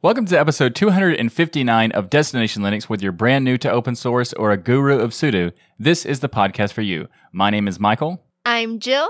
[0.00, 2.84] Welcome to episode 259 of Destination Linux.
[2.84, 6.28] Whether you're brand new to open source or a guru of sudo, this is the
[6.28, 7.08] podcast for you.
[7.32, 8.24] My name is Michael.
[8.46, 9.08] I'm Jill.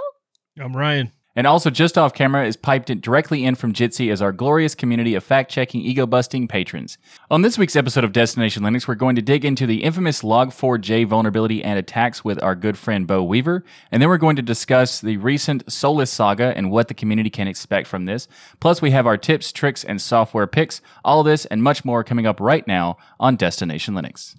[0.59, 1.13] I'm Ryan.
[1.39, 4.75] And also, just off camera is piped in directly in from Jitsi as our glorious
[4.75, 6.99] community of fact checking, ego busting patrons.
[7.31, 11.07] On this week's episode of Destination Linux, we're going to dig into the infamous Log4j
[11.07, 13.63] vulnerability and attacks with our good friend Bo Weaver.
[13.93, 17.47] And then we're going to discuss the recent Solus saga and what the community can
[17.47, 18.27] expect from this.
[18.59, 20.81] Plus, we have our tips, tricks, and software picks.
[21.05, 24.35] All this and much more coming up right now on Destination Linux.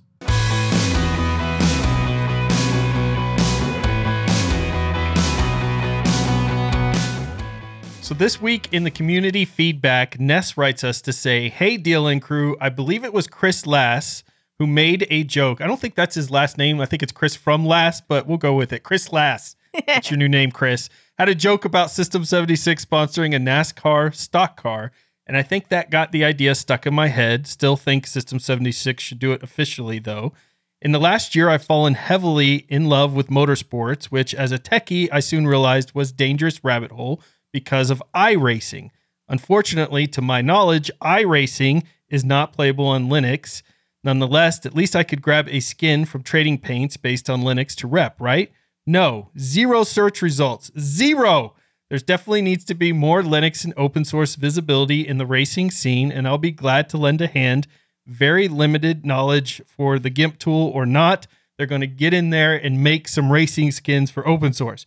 [8.10, 12.58] So this week in the community feedback, Ness writes us to say, "Hey DLN crew,
[12.60, 14.24] I believe it was Chris Lass
[14.58, 15.62] who made a joke.
[15.62, 16.82] I don't think that's his last name.
[16.82, 18.82] I think it's Chris from Lass, but we'll go with it.
[18.82, 19.56] Chris Lass.
[19.86, 20.90] That's your new name, Chris.
[21.20, 24.92] Had a joke about System 76 sponsoring a NASCAR stock car,
[25.28, 27.46] and I think that got the idea stuck in my head.
[27.46, 30.34] Still think System 76 should do it officially though."
[30.82, 35.10] In the last year, I've fallen heavily in love with motorsports, which as a techie,
[35.12, 38.90] I soon realized was dangerous rabbit hole because of iRacing.
[39.28, 43.62] Unfortunately, to my knowledge, iRacing is not playable on Linux.
[44.04, 47.88] Nonetheless, at least I could grab a skin from Trading Paints based on Linux to
[47.88, 48.52] rep, right?
[48.88, 50.72] No, zero search results.
[50.80, 51.54] Zero.
[51.90, 56.12] There's definitely needs to be more Linux and open source visibility in the racing scene,
[56.12, 57.68] and I'll be glad to lend a hand.
[58.08, 61.28] Very limited knowledge for the GIMP tool or not.
[61.58, 64.86] They're going to get in there and make some racing skins for open source.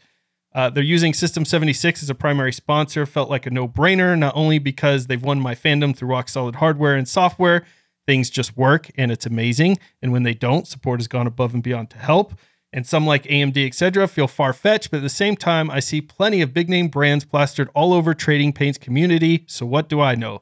[0.55, 3.07] Uh, they're using System 76 as a primary sponsor.
[3.07, 6.57] Felt like a no brainer, not only because they've won my fandom through rock solid
[6.57, 7.65] hardware and software,
[8.07, 9.79] things just work and it's amazing.
[10.03, 12.35] And when they don't, support has gone above and beyond to help.
[12.75, 16.01] And some like AMD, etc., feel far fetched, but at the same time, I see
[16.01, 19.45] plenty of big name brands plastered all over Trading Paints community.
[19.47, 20.41] So what do I know?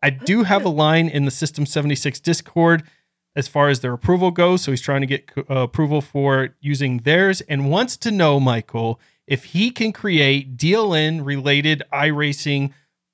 [0.00, 2.84] I do have a line in the System 76 Discord
[3.34, 4.62] as far as their approval goes.
[4.62, 9.00] So he's trying to get uh, approval for using theirs and wants to know, Michael,
[9.26, 12.72] if he can create DLN related iRacing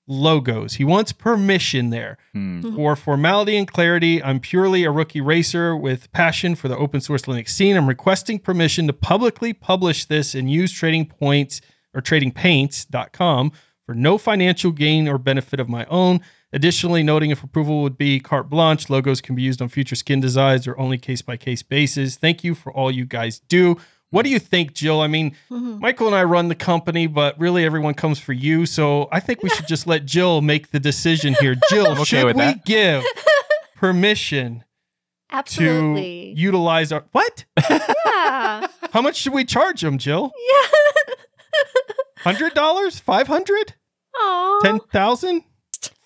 [0.09, 0.75] logos.
[0.75, 2.17] He wants permission there.
[2.33, 2.75] Hmm.
[2.75, 7.23] For formality and clarity, I'm purely a rookie racer with passion for the open source
[7.23, 7.77] Linux scene.
[7.77, 11.61] I'm requesting permission to publicly publish this and use Trading Paints
[11.95, 13.53] or tradingpaints.com
[13.85, 16.21] for no financial gain or benefit of my own.
[16.53, 20.21] Additionally, noting if approval would be carte blanche, logos can be used on future skin
[20.21, 22.17] designs or only case by case basis.
[22.17, 23.77] Thank you for all you guys do.
[24.11, 25.01] What do you think, Jill?
[25.01, 25.81] I mean, Mhm.
[25.81, 28.65] Michael and I run the company, but really everyone comes for you.
[28.67, 31.55] So I think we should just let Jill make the decision here.
[31.71, 32.65] Jill, okay should we that.
[32.65, 33.05] give
[33.77, 34.65] permission
[35.31, 36.33] Absolutely.
[36.35, 37.45] to utilize our what?
[37.69, 38.67] yeah.
[38.93, 40.33] How much should we charge them, Jill?
[40.53, 41.15] Yeah.
[42.21, 42.99] Hundred dollars?
[42.99, 43.75] Five hundred?
[44.17, 44.61] Aw.
[44.63, 45.45] Ten thousand?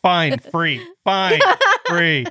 [0.03, 0.85] Fine, free.
[1.05, 1.41] Fine,
[1.89, 2.27] free.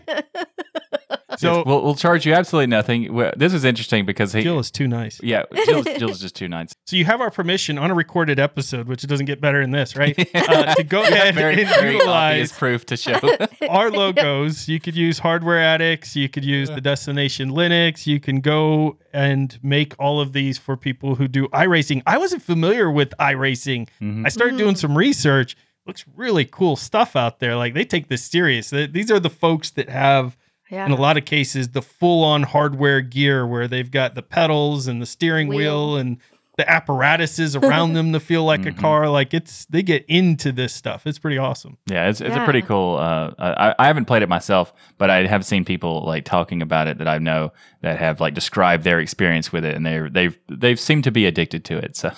[1.41, 3.13] So Yes, we'll, we'll charge you absolutely nothing.
[3.13, 5.19] Well, This is interesting because he, Jill is too nice.
[5.24, 6.69] yeah, Jill's, Jill's just too nice.
[6.85, 9.96] So you have our permission on a recorded episode, which doesn't get better than this,
[9.96, 10.18] right?
[10.52, 13.19] Uh, to go ahead very, and very obvious utilize proof to show.
[13.69, 14.68] our logos.
[14.68, 16.16] You could use Hardware Addicts.
[16.16, 18.06] You could use the Destination Linux.
[18.08, 22.02] You can go and make all of these for people who do iRacing.
[22.06, 23.88] I wasn't familiar with iRacing.
[24.02, 24.25] Mhm.
[24.25, 25.56] I started doing some research.
[25.85, 27.56] Looks really cool stuff out there.
[27.56, 28.69] Like they take this serious.
[28.69, 30.38] These are the folks that have,
[30.71, 30.85] yeah.
[30.85, 35.01] in a lot of cases, the full-on hardware gear where they've got the pedals and
[35.01, 35.97] the steering wheel, Wheel.
[35.97, 36.17] and
[36.57, 38.77] the apparatuses around them to feel like Mhm.
[38.77, 39.09] a car.
[39.09, 41.07] Like it's they get into this stuff.
[41.07, 41.77] It's pretty awesome.
[41.89, 42.97] Yeah, it's, it's a pretty cool.
[42.97, 46.87] Uh, I, I haven't played it myself, but I have seen people like talking about
[46.87, 50.37] it that I know that have like described their experience with it, and they they've
[50.49, 51.95] they've seemed to be addicted to it.
[51.95, 52.11] So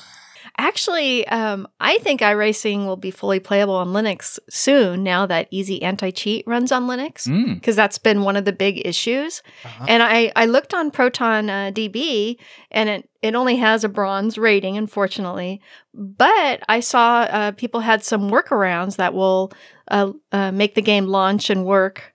[0.57, 5.81] Actually, um, I think iRacing will be fully playable on Linux soon now that Easy
[5.81, 7.27] Anti Cheat runs on Linux.
[7.27, 9.41] mm, Because that's been one of the big issues.
[9.65, 9.85] Uh-huh.
[9.87, 12.37] And I, I looked on Proton uh, DB
[12.69, 15.59] and it, it only has a bronze rating, unfortunately.
[15.93, 19.51] But I saw uh, people had some workarounds that will
[19.89, 22.13] uh, uh, make the game launch and work.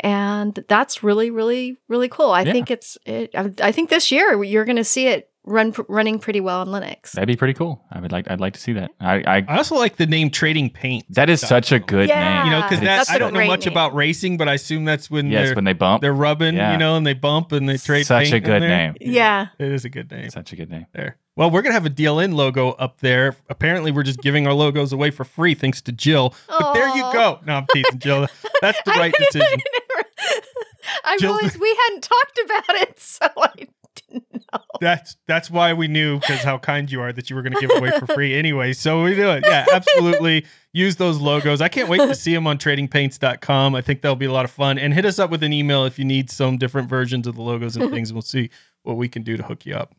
[0.00, 2.30] And that's really, really, really cool.
[2.30, 2.52] I Yeah.
[2.52, 6.18] think it's, it, I, I think this year you're going to see it run running
[6.18, 7.12] pretty well on Linux.
[7.12, 7.82] that'd be pretty cool.
[7.90, 8.90] I would like I'd like to see that.
[9.00, 11.06] I, I I also like the name Trading Paint.
[11.14, 12.42] that is such a good Yeah.
[12.42, 12.46] name.
[12.46, 13.72] You know, because That that is That's I a don't know much name.
[13.72, 16.72] about racing, but I assume that's when yes, they're when they bump, they're rubbing, Yeah.
[16.72, 18.06] you know, and they bump and they trade.
[18.06, 18.94] such a paint in good name.
[19.00, 19.46] Yeah.
[19.58, 20.28] It is a good name.
[20.30, 20.86] Such a good name.
[20.92, 21.16] There.
[21.36, 23.34] Well, we're gonna have a DLN logo up there.
[23.48, 26.34] Apparently, we're just giving our logos away for free, thanks to Jill.
[26.48, 27.40] But there you go.
[27.46, 28.26] No, I'm teasing Jill.
[28.60, 29.60] That's the I right didn't- decision.
[31.04, 33.68] I Jill's- realized we hadn't talked about it, so I
[34.80, 37.60] that's that's why we knew because how kind you are that you were going to
[37.60, 38.72] give away for free anyway.
[38.72, 39.44] So we do it.
[39.46, 40.46] Yeah, absolutely.
[40.72, 41.60] Use those logos.
[41.60, 43.74] I can't wait to see them on tradingpaints.com.
[43.74, 44.78] I think that'll be a lot of fun.
[44.78, 47.42] And hit us up with an email if you need some different versions of the
[47.42, 48.12] logos and things.
[48.12, 48.50] we'll see
[48.82, 49.94] what we can do to hook you up.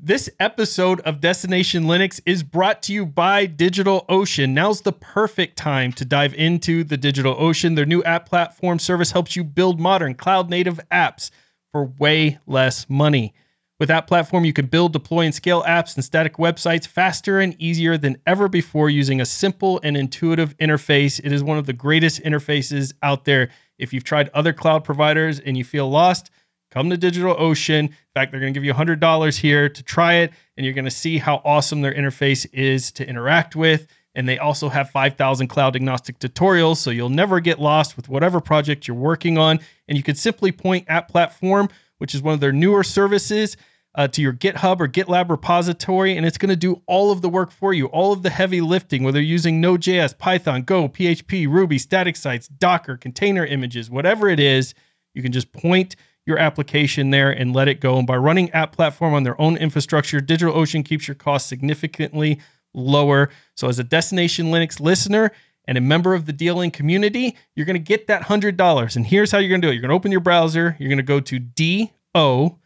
[0.00, 4.50] This episode of Destination Linux is brought to you by DigitalOcean.
[4.50, 7.74] Now's the perfect time to dive into the DigitalOcean.
[7.74, 11.32] Their new app platform service helps you build modern cloud native apps
[11.78, 13.32] for way less money.
[13.78, 17.54] With App Platform, you can build, deploy, and scale apps and static websites faster and
[17.60, 21.20] easier than ever before using a simple and intuitive interface.
[21.22, 23.50] It is one of the greatest interfaces out there.
[23.78, 26.30] If you've tried other cloud providers and you feel lost,
[26.72, 27.84] come to DigitalOcean.
[27.84, 30.84] In fact, they're going to give you $100 here to try it, and you're going
[30.84, 33.86] to see how awesome their interface is to interact with.
[34.18, 38.40] And they also have 5,000 cloud agnostic tutorials, so you'll never get lost with whatever
[38.40, 39.60] project you're working on.
[39.86, 41.68] And you can simply point App Platform,
[41.98, 43.56] which is one of their newer services,
[43.94, 47.28] uh, to your GitHub or GitLab repository, and it's going to do all of the
[47.28, 51.48] work for you, all of the heavy lifting, whether you're using Node.js, Python, Go, PHP,
[51.48, 54.74] Ruby, static sites, Docker, container images, whatever it is,
[55.14, 55.94] you can just point
[56.26, 57.98] your application there and let it go.
[57.98, 62.40] And by running App Platform on their own infrastructure, DigitalOcean keeps your costs significantly
[62.78, 63.30] lower.
[63.54, 65.32] So, as a Destination Linux listener
[65.66, 68.96] and a member of the DLN community, you're going to get that $100.
[68.96, 70.88] And here's how you're going to do it you're going to open your browser, you're
[70.88, 72.56] going to go to do.co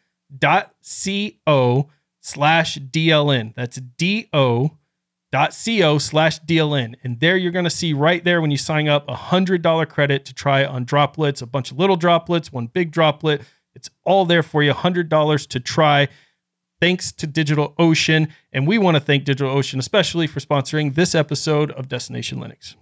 [2.20, 3.54] slash DLN.
[3.54, 4.78] That's do.co
[5.98, 6.94] slash DLN.
[7.02, 10.24] And there you're going to see right there when you sign up a $100 credit
[10.26, 13.42] to try on droplets, a bunch of little droplets, one big droplet.
[13.74, 16.08] It's all there for you, $100 to try.
[16.82, 18.28] Thanks to DigitalOcean.
[18.52, 22.74] And we want to thank DigitalOcean, especially for sponsoring this episode of Destination Linux.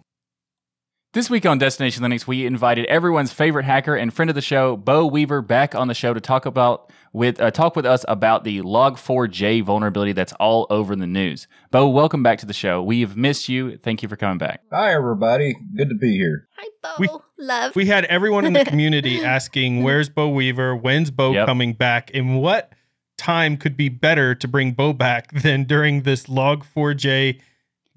[1.13, 4.75] This week on Destination Linux, we invited everyone's favorite hacker and friend of the show,
[4.75, 8.45] Bo Weaver, back on the show to talk about with uh, talk with us about
[8.45, 11.47] the Log4j vulnerability that's all over the news.
[11.71, 12.83] Bo, welcome back to the show.
[12.83, 13.77] We've missed you.
[13.77, 14.63] Thank you for coming back.
[14.73, 15.55] Hi, everybody.
[15.77, 16.49] Good to be here.
[16.57, 16.89] Hi, Bo.
[16.99, 17.09] We-
[17.45, 17.77] Love.
[17.77, 20.75] We had everyone in the community asking, "Where's Bo Weaver?
[20.75, 21.47] When's Bo Yep.
[21.47, 22.11] coming back?
[22.15, 22.73] And what
[23.21, 27.39] time could be better to bring Bo back than during this Log4j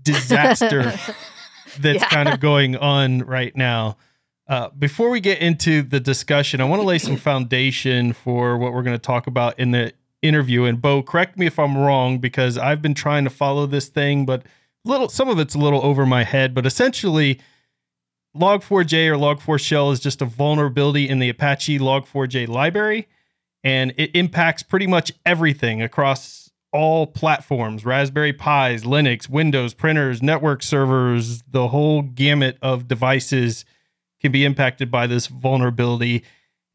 [0.02, 0.84] disaster
[1.80, 2.10] that's Yeah.
[2.10, 3.98] kind of going on right now?"
[4.48, 8.74] Uh, before we get into the discussion, I want to lay some foundation for what
[8.74, 10.66] we're going to talk about in the interview.
[10.66, 14.26] And Bo, correct me if I'm wrong because I've been trying to follow this thing,
[14.26, 14.44] but
[14.86, 16.54] little some of it's a little over my head.
[16.54, 17.40] But essentially,
[18.36, 23.08] Log4j or Log4 shell is just a vulnerability in the Apache Log4j library,
[23.64, 26.44] and it impacts pretty much everything across
[26.74, 33.64] all platforms Raspberry Pis, Linux, Windows, printers, network servers, the whole gamut of devices
[34.20, 36.24] can be impacted by this vulnerability.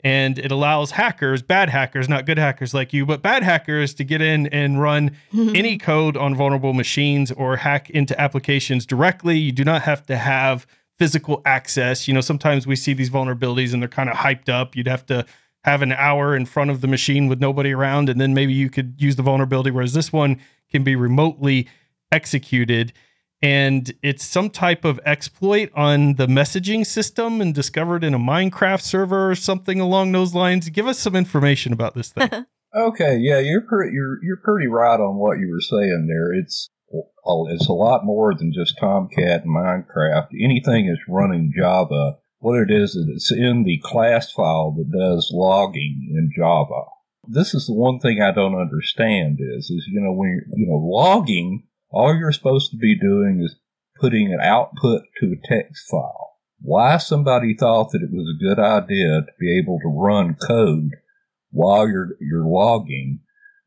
[0.04, 4.04] And it allows hackers, bad hackers, not good hackers like you, but bad hackers to
[4.04, 9.36] get in and run any code on vulnerable machines or hack into applications directly.
[9.36, 10.68] You do not have to have
[10.98, 12.06] physical access.
[12.06, 14.76] You know, sometimes we see these vulnerabilities and they're kind of hyped up.
[14.76, 15.26] You'd have to
[15.68, 18.70] have an hour in front of the machine with nobody around, and then maybe you
[18.70, 19.70] could use the vulnerability.
[19.70, 21.68] Whereas this one can be remotely
[22.10, 22.92] executed.
[23.40, 28.80] And it's some type of exploit on the messaging system and discovered in a Minecraft
[28.80, 30.68] server or something along those lines.
[30.70, 32.46] Give us some information about this thing.
[32.76, 36.34] Okay, yeah, you're pretty you're you're pretty right on what you were saying there.
[36.34, 40.28] It's uh, it's a lot more than just Tomcat and Minecraft.
[40.38, 45.30] Anything that's running Java, what it is is it's in the class file that does
[45.32, 46.84] logging in Java.
[47.26, 50.66] This is the one thing I don't understand is is you know when you're, you
[50.66, 53.56] know logging, all you're supposed to be doing is
[54.00, 56.36] putting an output to a text file.
[56.60, 60.92] Why somebody thought that it was a good idea to be able to run code
[61.50, 63.20] while you're you're logging,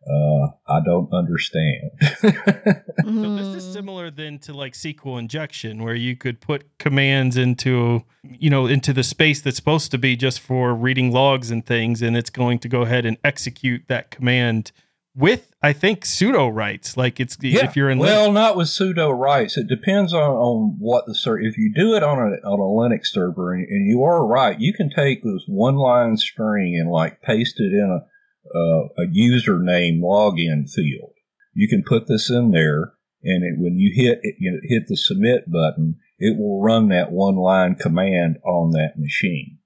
[0.07, 1.91] uh, I don't understand.
[3.03, 8.03] So this is similar then to like SQL injection, where you could put commands into
[8.23, 12.01] you know into the space that's supposed to be just for reading logs and things,
[12.01, 14.71] and it's going to go ahead and execute that command
[15.15, 16.95] with I think sudo rights.
[16.95, 18.01] Like it's if you're in Linux.
[18.01, 19.57] well, not with sudo rights.
[19.57, 21.39] It depends on, on what the server.
[21.39, 24.59] If you do it on a on a Linux server, and, and you are right,
[24.59, 28.10] you can take this one line string and like paste it in a
[28.55, 31.13] uh, a username login field.
[31.53, 32.93] You can put this in there,
[33.23, 36.89] and it, when you hit it, you know, hit the submit button, it will run
[36.89, 39.57] that one line command on that machine.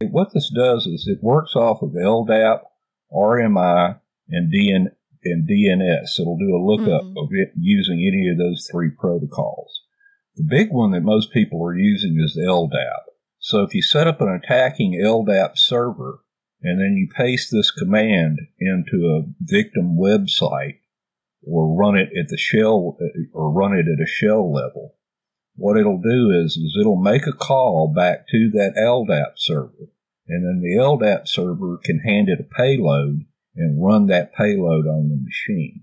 [0.00, 2.60] What this does is it works off of LDAP,
[3.12, 4.86] RMI, and DN
[5.24, 6.18] and DNS.
[6.18, 7.16] It'll do a lookup Mhm.
[7.22, 9.80] of it using any of those three protocols.
[10.36, 13.04] The big one that most people are using is LDAP.
[13.38, 16.20] So if you set up an attacking LDAP server
[16.62, 20.78] and then you paste this command into a victim website
[21.44, 22.96] or run it at the shell
[23.32, 24.94] or run it at a shell level,
[25.56, 29.90] what it'll do is, is it'll make a call back to that LDAP server.
[30.28, 33.24] And then the LDAP server can hand it a payload
[33.56, 35.82] and run that payload on the machine.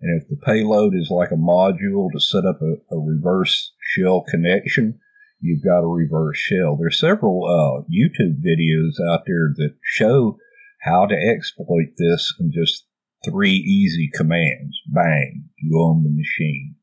[0.00, 4.22] And if the payload is like a module to set up a, a reverse shell
[4.22, 5.00] connection,
[5.40, 6.76] you've got a reverse shell.
[6.76, 10.38] There's several uh, YouTube videos out there that show
[10.82, 12.86] how to exploit this in just
[13.24, 14.80] three easy commands.
[14.86, 16.76] Bang, you own the machine.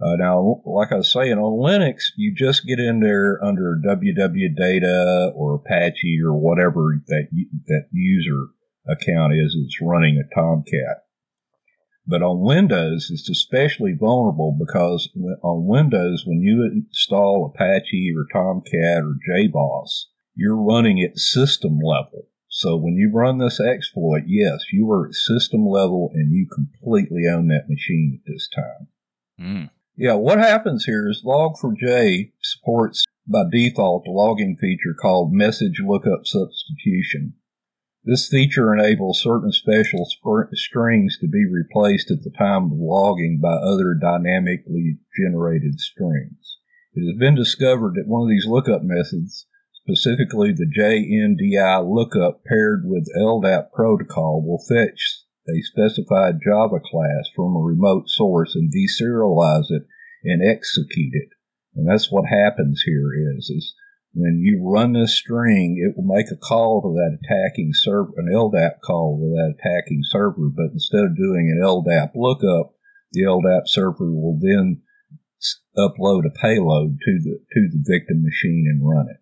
[0.00, 5.32] Uh, now, like I was saying, on Linux, you just get in there under www.data
[5.34, 7.28] or Apache or whatever that
[7.66, 8.48] that user
[8.88, 11.04] account is that's running a Tomcat.
[12.06, 15.08] But on Windows, it's especially vulnerable because
[15.42, 22.26] on Windows, when you install Apache or Tomcat or JBoss, you're running at system level.
[22.48, 27.22] So when you run this exploit, yes, you are at system level and you completely
[27.26, 28.88] own that machine at this time.
[29.40, 29.70] Mm.
[29.96, 36.26] Yeah, what happens here is Log4j supports by default a logging feature called message lookup
[36.26, 37.34] substitution.
[38.04, 43.38] This feature enables certain special sp- strings to be replaced at the time of logging
[43.40, 46.58] by other dynamically generated strings.
[46.94, 52.82] It has been discovered that one of these lookup methods, specifically the JNDI lookup paired
[52.84, 59.70] with LDAP protocol, will fetch a specified Java class from a remote source and deserialize
[59.70, 59.82] it
[60.24, 61.28] and execute it.
[61.76, 63.74] And that's what happens here is, is
[64.14, 68.30] when you run this string, it will make a call to that attacking server, an
[68.32, 72.74] LDAP call to that attacking server, but instead of doing an LDAP lookup,
[73.12, 74.82] the LDAP server will then
[75.76, 79.16] upload a payload to the to the victim machine and run it.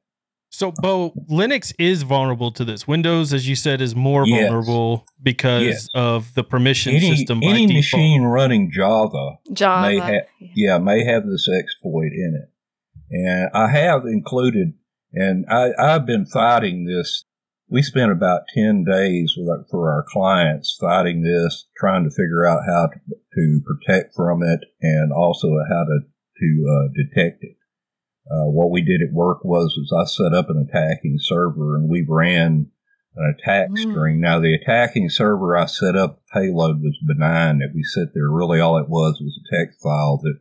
[0.53, 2.87] So, Bo, Linux is vulnerable to this.
[2.87, 4.49] Windows, as you said, is more yes.
[4.49, 5.89] vulnerable because yes.
[5.95, 7.41] of the permission any, system.
[7.45, 12.51] Any machine running Java, Java, may ha- yeah, may have this exploit in it.
[13.13, 14.75] And I have included
[15.13, 17.25] and I, I've been fighting this.
[17.69, 22.63] We spent about 10 days our, for our clients fighting this, trying to figure out
[22.67, 26.01] how to, to protect from it and also how to,
[26.39, 27.57] to uh, detect it.
[28.31, 31.89] Uh, what we did at work was, was I set up an attacking server and
[31.89, 32.71] we ran
[33.17, 33.79] an attack mm.
[33.79, 34.21] string.
[34.21, 38.31] Now the attacking server I set up payload was benign that we set there.
[38.31, 40.39] Really all it was was a text file that,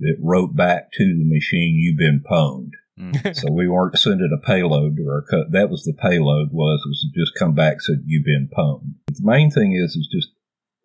[0.00, 2.70] that wrote back to the machine, you've been pwned.
[2.98, 3.36] Mm.
[3.36, 5.52] so we weren't sending a payload or a cut.
[5.52, 8.94] That was the payload was was just come back said you've been pwned.
[9.08, 10.30] The main thing is is just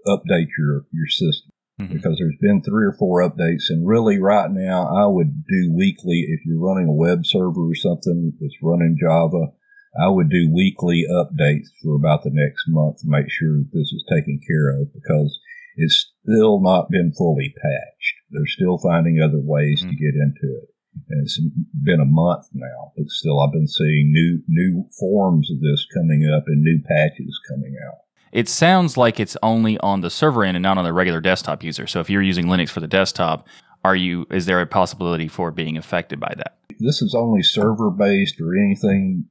[0.05, 1.93] update your your system mm-hmm.
[1.93, 6.25] because there's been three or four updates and really right now I would do weekly
[6.27, 9.53] if you're running a web server or something that's running Java.
[9.99, 14.05] I would do weekly updates for about the next month to make sure this is
[14.09, 15.37] taken care of because
[15.75, 18.15] it's still not been fully patched.
[18.29, 19.89] They're still finding other ways mm-hmm.
[19.89, 20.69] to get into it
[21.09, 21.39] and it's
[21.83, 26.29] been a month now, but still I've been seeing new new forms of this coming
[26.29, 27.99] up and new patches coming out.
[28.31, 31.63] It sounds like it's only on the server end and not on the regular desktop
[31.63, 31.85] user.
[31.85, 33.47] So if you're using Linux for the desktop,
[33.83, 36.57] are you is there a possibility for being affected by that?
[36.79, 39.25] This is only server based or anything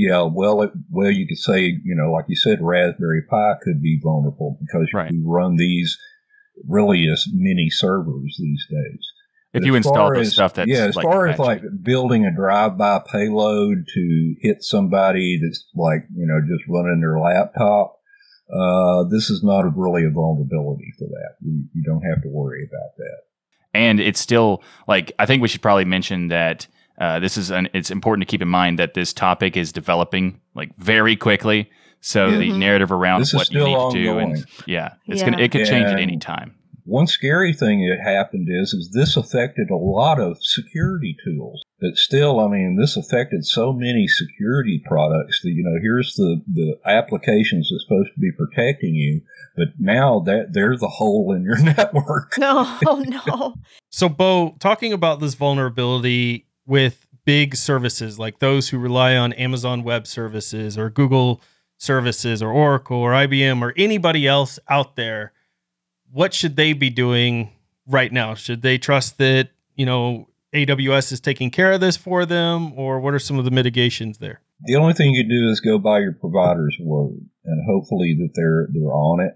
[0.00, 3.82] yeah, well, it, well, you could say, you know, like you said, Raspberry Pi could
[3.82, 5.10] be vulnerable because right.
[5.12, 5.98] you run these
[6.66, 9.09] really as mini servers these days.
[9.52, 13.00] If you install the stuff that's yeah, as like far as like building a drive-by
[13.10, 17.98] payload to hit somebody that's like you know just running their laptop,
[18.52, 21.34] uh, this is not a, really a vulnerability for that.
[21.40, 23.18] You, you don't have to worry about that.
[23.74, 27.68] And it's still like I think we should probably mention that uh, this is an,
[27.72, 31.70] it's important to keep in mind that this topic is developing like very quickly.
[32.00, 32.38] So yeah.
[32.38, 32.58] the mm-hmm.
[32.58, 33.94] narrative around this what you need ongoing.
[33.94, 35.30] to do and yeah, it's yeah.
[35.30, 36.54] gonna it could change at any time.
[36.90, 41.62] One scary thing that happened is, is this affected a lot of security tools.
[41.80, 46.42] But still, I mean, this affected so many security products that, you know, here's the,
[46.52, 49.22] the applications that's supposed to be protecting you,
[49.56, 52.36] but now that there's a hole in your network.
[52.38, 53.54] No, oh, no.
[53.90, 59.84] so, Bo, talking about this vulnerability with big services like those who rely on Amazon
[59.84, 61.40] Web Services or Google
[61.78, 65.32] Services or Oracle or IBM or anybody else out there,
[66.12, 67.52] what should they be doing
[67.86, 68.34] right now?
[68.34, 73.00] Should they trust that, you know, AWS is taking care of this for them, or
[73.00, 74.40] what are some of the mitigations there?
[74.64, 78.68] The only thing you do is go by your provider's word, and hopefully that they're
[78.72, 79.34] they're on it.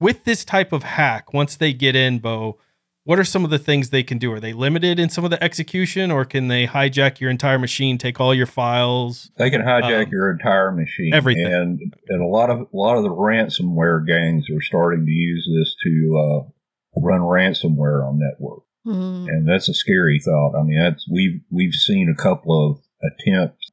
[0.00, 2.58] With this type of hack, once they get in, Bo,
[3.06, 4.32] what are some of the things they can do?
[4.32, 7.98] Are they limited in some of the execution, or can they hijack your entire machine,
[7.98, 9.30] take all your files?
[9.38, 11.14] They can hijack Um, your entire machine.
[11.14, 11.46] everything.
[11.46, 15.48] and and a lot of a lot of the ransomware gangs are starting to use
[15.56, 19.28] this to uh, run ransomware on network, Mm.
[19.28, 20.54] and that's a scary thought.
[20.58, 22.80] I mean, that's we've we've seen a couple of
[23.12, 23.70] attempts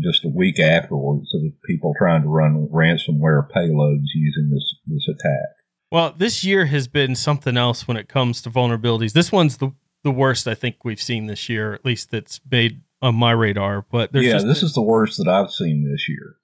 [0.00, 5.50] just a week afterwards of people trying to run ransomware payloads using this this attack.
[5.90, 9.12] Well, this year has been something else when it comes to vulnerabilities.
[9.12, 12.80] This one's the the worst I think we've seen this year, at least that's made
[13.02, 13.82] on my radar.
[13.90, 16.36] But there's yeah, this is the worst that I've seen this year.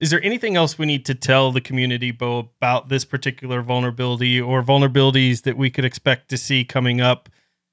[0.00, 4.40] is there anything else we need to tell the community, Bo, about this particular vulnerability
[4.40, 7.28] or vulnerabilities that we could expect to see coming up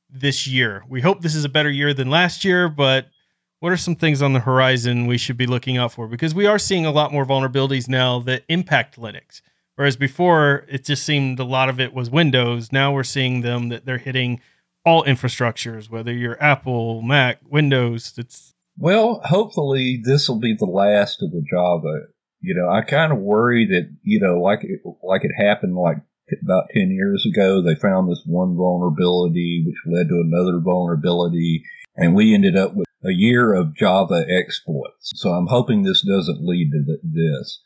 [0.10, 0.84] this year?
[0.88, 3.08] We hope this is a better year than last year, but
[3.62, 6.08] what are some things on the horizon we should be looking out for?
[6.08, 9.42] Because we are seeing a lot more vulnerabilities now that impact Linux.
[9.80, 12.70] Whereas before, it just seemed a lot of it was Windows.
[12.74, 14.42] Now we're seeing them that they're hitting
[14.84, 18.14] all infrastructures, whether you're Apple, Mac, Windows.
[18.18, 22.08] It's Well, hopefully this will be the last of the Java.
[22.42, 26.00] You know, I kind of worry that you know, like it, like it happened like
[26.44, 27.62] about ten years ago.
[27.62, 31.64] They found this one vulnerability, which led to another vulnerability,
[31.96, 35.14] and we ended up with a year of Java exploits.
[35.16, 37.62] So I'm hoping this doesn't lead to th- this.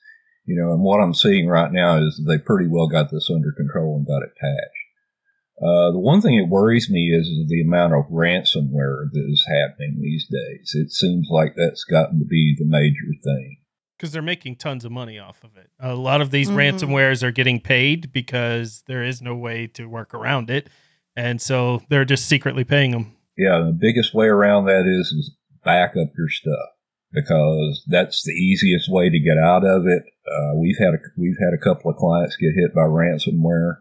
[0.46, 3.52] You know, and what I'm seeing right now is they pretty well got this under
[3.52, 4.84] control and got it patched.
[5.62, 9.48] Uh, the one thing that worries me is, is the amount of ransomware that is
[9.48, 10.72] happening these days.
[10.74, 13.58] It seems like that's gotten to be the major thing.
[13.96, 15.70] because they're making tons of money off of it.
[15.80, 16.56] A lot of these Mhm.
[16.56, 20.70] ransomwares are getting paid because there is no way to work around it.
[21.16, 23.16] And so they're just secretly paying them.
[23.38, 26.70] Yeah, the biggest way around that is, is back up your stuff
[27.13, 30.03] because that's the easiest way to get out of it.
[30.27, 33.77] Uh, we've had a, we've had a couple of clients get hit by ransomware,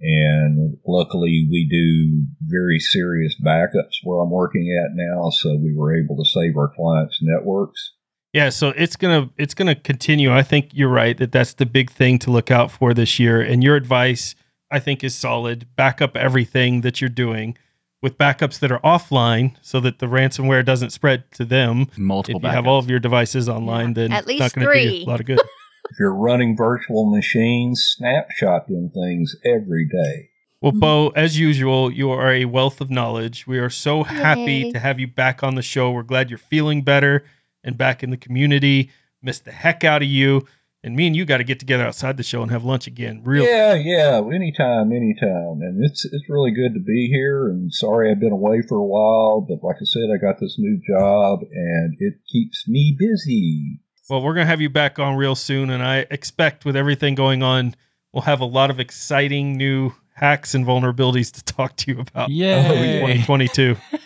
[0.00, 5.96] and luckily we do very serious backups where I'm working at now, so we were
[5.96, 7.92] able to save our clients' networks.
[8.32, 10.32] Yeah, so it's gonna it's gonna continue.
[10.32, 13.42] I think you're right that that's the big thing to look out for this year.
[13.42, 14.34] And your advice,
[14.70, 15.66] I think, is solid.
[15.76, 17.58] Back up everything that you're doing
[18.02, 21.86] with backups that are offline, so that the ransomware doesn't spread to them.
[21.96, 24.52] Multiple if you have all of your devices online, Yeah, then at it's least not
[24.52, 24.96] going to do three.
[24.98, 25.40] you a lot of good.
[25.90, 30.30] If you're running virtual machines, snapshotting things every day.
[30.62, 30.72] Well.
[30.72, 31.18] Bo, mm-hmm.
[31.18, 33.46] as usual, you are a wealth of knowledge.
[33.46, 34.72] We are so happy Yay.
[34.72, 35.90] to have you back on the show.
[35.90, 37.24] We're glad you're feeling better
[37.62, 38.90] and back in the community.
[39.20, 40.46] Missed the heck out of you.
[40.84, 43.22] And me and you got to get together outside the show and have lunch again.
[43.24, 43.44] Real.
[43.44, 45.60] Yeah, yeah, anytime, anytime.
[45.62, 47.48] And it's it's really good to be here.
[47.48, 50.56] And sorry I've been away for a while, but like I said, I got this
[50.58, 53.78] new job and it keeps me busy.
[54.10, 55.70] Well, we're going to have you back on real soon.
[55.70, 57.76] And I expect with everything going on,
[58.12, 62.28] we'll have a lot of exciting new hacks and vulnerabilities to talk to you about
[62.28, 63.00] in Yay.
[63.00, 63.76] 2022.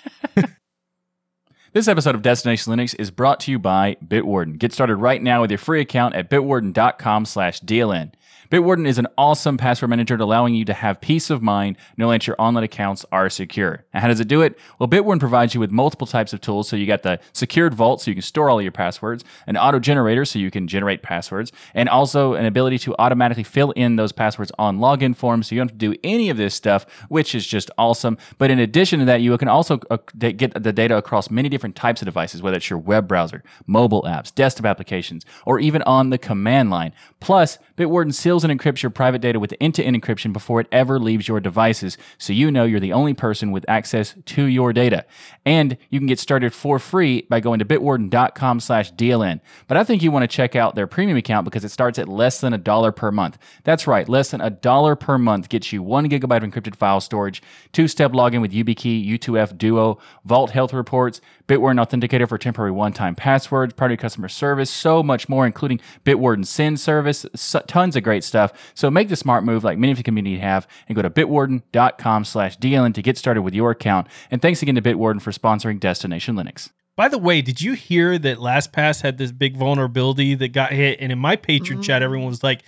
[1.77, 4.57] This episode of Destination Linux is brought to you by Bitwarden.
[4.57, 8.13] Get started right now with your free account at bitwarden.com slash DLN.
[8.51, 12.27] Bitwarden is an awesome password manager allowing you to have peace of mind knowing that
[12.27, 13.85] your online accounts are secure.
[13.93, 14.59] And how does it do it?
[14.79, 16.69] Well, Bitwarden provides you with multiple types of tools.
[16.69, 19.79] So you got the secured vault so you can store all your passwords, an auto
[19.79, 24.13] generator so you can generate passwords, and also an ability to automatically fill in those
[24.13, 27.35] passwords on login forms so you don't have to do any of this stuff, which
[27.35, 28.17] is just awesome.
[28.39, 31.77] But in addition to that, you can also uh, get the data across many different
[31.77, 36.11] types of devices, whether it's your web browser, mobile apps, desktop applications, or even on
[36.11, 36.93] the command line.
[37.21, 41.29] Plus, Bitwarden seals and encrypts your private data with end-to-end encryption before it ever leaves
[41.29, 45.05] your devices, so you know you're the only person with access to your data.
[45.45, 49.41] And you can get started for free by going to bitwarden.com slash DLN.
[49.69, 52.09] But I think you want to check out their premium account because it starts at
[52.09, 53.39] less than a dollar per month.
[53.65, 57.01] That's right, less than a dollar per month gets you one gigabyte of encrypted file
[57.01, 63.15] storage, two-step login with YubiKey, U2F Duo, Vault Health Reports, Bitwarden Authenticator for temporary one-time
[63.15, 68.25] passwords, priority customer service, so much more, including Bitwarden Send service, so, tons of great
[68.27, 68.73] stuff.
[68.75, 72.25] So make the smart move like many of the community have and go to bitwarden.com
[72.25, 74.09] slash DLN to get started with your account.
[74.31, 76.71] And thanks again to Bitwarden for sponsoring Destination Linux.
[76.97, 80.99] By the way, did you hear that LastPass had this big vulnerability that got hit?
[81.01, 82.05] And in my patron chat, mm.
[82.05, 82.63] everyone was like,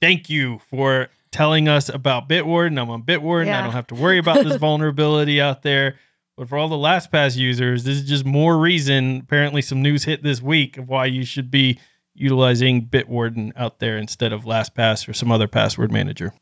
[0.00, 2.78] "Thank you for telling us about Bitwarden.
[2.78, 3.52] I'm on Bitwarden.
[3.52, 5.96] I don't have to worry about this vulnerability out there."
[6.36, 9.20] But for all the LastPass users, this is just more reason.
[9.22, 11.78] Apparently, some news hit this week of why you should be
[12.14, 16.34] utilizing Bitwarden out there instead of LastPass or some other password manager.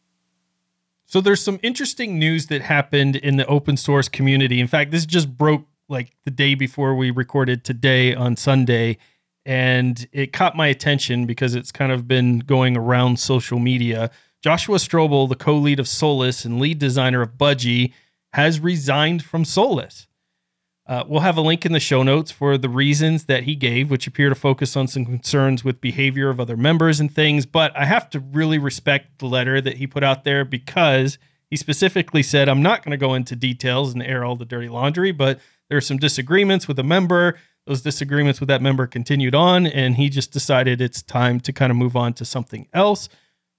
[1.07, 4.61] So there's some interesting news that happened in the open source community.
[4.61, 8.99] In fact, this just broke like the day before we recorded today on Sunday
[9.47, 14.11] and it caught my attention because it's kind of been going around social media.
[14.43, 17.93] Joshua Strobl, the co-lead of Solus and lead designer of Budgie,
[18.33, 20.07] has resigned from Solus.
[20.91, 23.93] Uh, we'll have a link in the show notes for the reasons that he gave,
[23.93, 27.47] which appear to focus on some concerns with behavior of other members and things.
[27.47, 31.17] But I have to really respect the letter that he put out there because
[31.49, 34.69] he specifically said, I'm not going to go into details and air all the dirty
[34.69, 37.39] laundry, but there are some disagreements with a member.
[37.69, 41.71] Those disagreements with that member continued on, and he just decided it's time to kind
[41.71, 43.09] of move on to something else.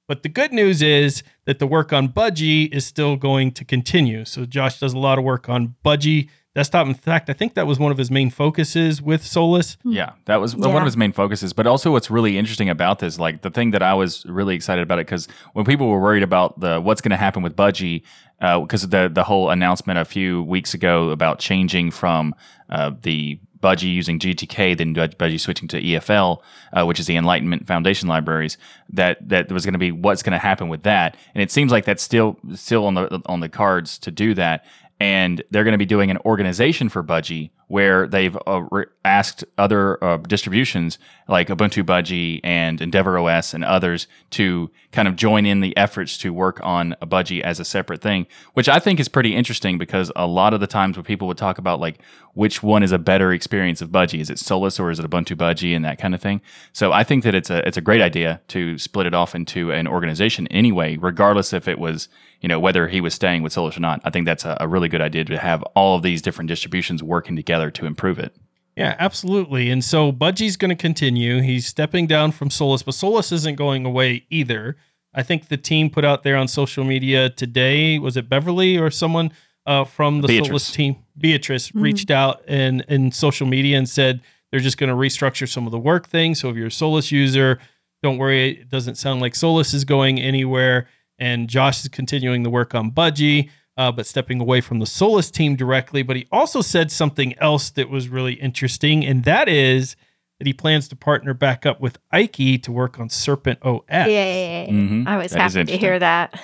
[0.06, 4.26] But the good news is that the work on Budgie is still going to continue.
[4.26, 6.88] So Josh does a lot of work on Budgie desktop.
[6.88, 9.78] In fact, I think that was one of his main focuses with Solus.
[9.84, 11.54] Yeah, that was one of his main focuses.
[11.54, 14.82] But also, what's really interesting about this, like the thing that I was really excited
[14.82, 18.04] about it, because when people were worried about the what's going to happen with Budgie,
[18.40, 22.36] because of the the whole announcement a few weeks ago about changing from
[22.70, 26.42] uh, the Budgie using GTK, then Bud- Budgie switching to EFL,
[26.74, 28.58] uh, which is the Enlightenment Foundation libraries.
[28.90, 31.72] That that was going to be what's going to happen with that, and it seems
[31.72, 34.66] like that's still still on the on the cards to do that
[35.02, 39.46] and they're going to be doing an organization for Budgie where they've uh, re- asked
[39.58, 45.62] other uh, distributions like Ubuntu Budgie and EndeavourOS and others to kind of join in
[45.62, 49.08] the efforts to work on a Budgie as a separate thing, which I think is
[49.08, 52.02] pretty interesting because a lot of the times when people would talk about like
[52.34, 55.38] which one is a better experience of Budgie, is it Solus or is it Ubuntu
[55.38, 56.42] Budgie and that kind of thing.
[56.74, 59.72] So I think that it's a it's a great idea to split it off into
[59.72, 62.10] an organization anyway, regardless if it was
[62.42, 64.02] you know whether he was staying with Solus or not.
[64.04, 67.04] I think that's a, a really good idea to have all of these different distributions
[67.04, 68.36] working together to improve it.
[68.76, 69.70] Yeah, absolutely.
[69.70, 71.42] And so Budgie's going to continue.
[71.42, 74.78] He's stepping down from Solus, but Solus isn't going away either.
[75.14, 78.90] I think the team put out there on social media today, was it Beverly or
[78.90, 79.34] someone
[79.66, 80.48] uh, from the Beatrice.
[80.48, 80.96] Solus team?
[81.18, 85.66] Beatrice reached out in, in social media and said they're just going to restructure some
[85.66, 86.40] of the work things.
[86.40, 87.60] So if you're a Solus user,
[88.02, 88.62] don't worry.
[88.62, 90.88] It doesn't sound like Solus is going anywhere.
[91.20, 95.32] And Josh is continuing the work on Budgie uh, but stepping away from the Solus
[95.32, 96.04] team directly.
[96.04, 99.96] But he also said something else that was really interesting, and that is
[100.40, 103.84] that he plans to partner back up with Ike to work on Serpent OS.
[103.90, 104.68] Yay.
[104.72, 105.08] Mhm.
[105.08, 106.40] I was That is happy to hear that.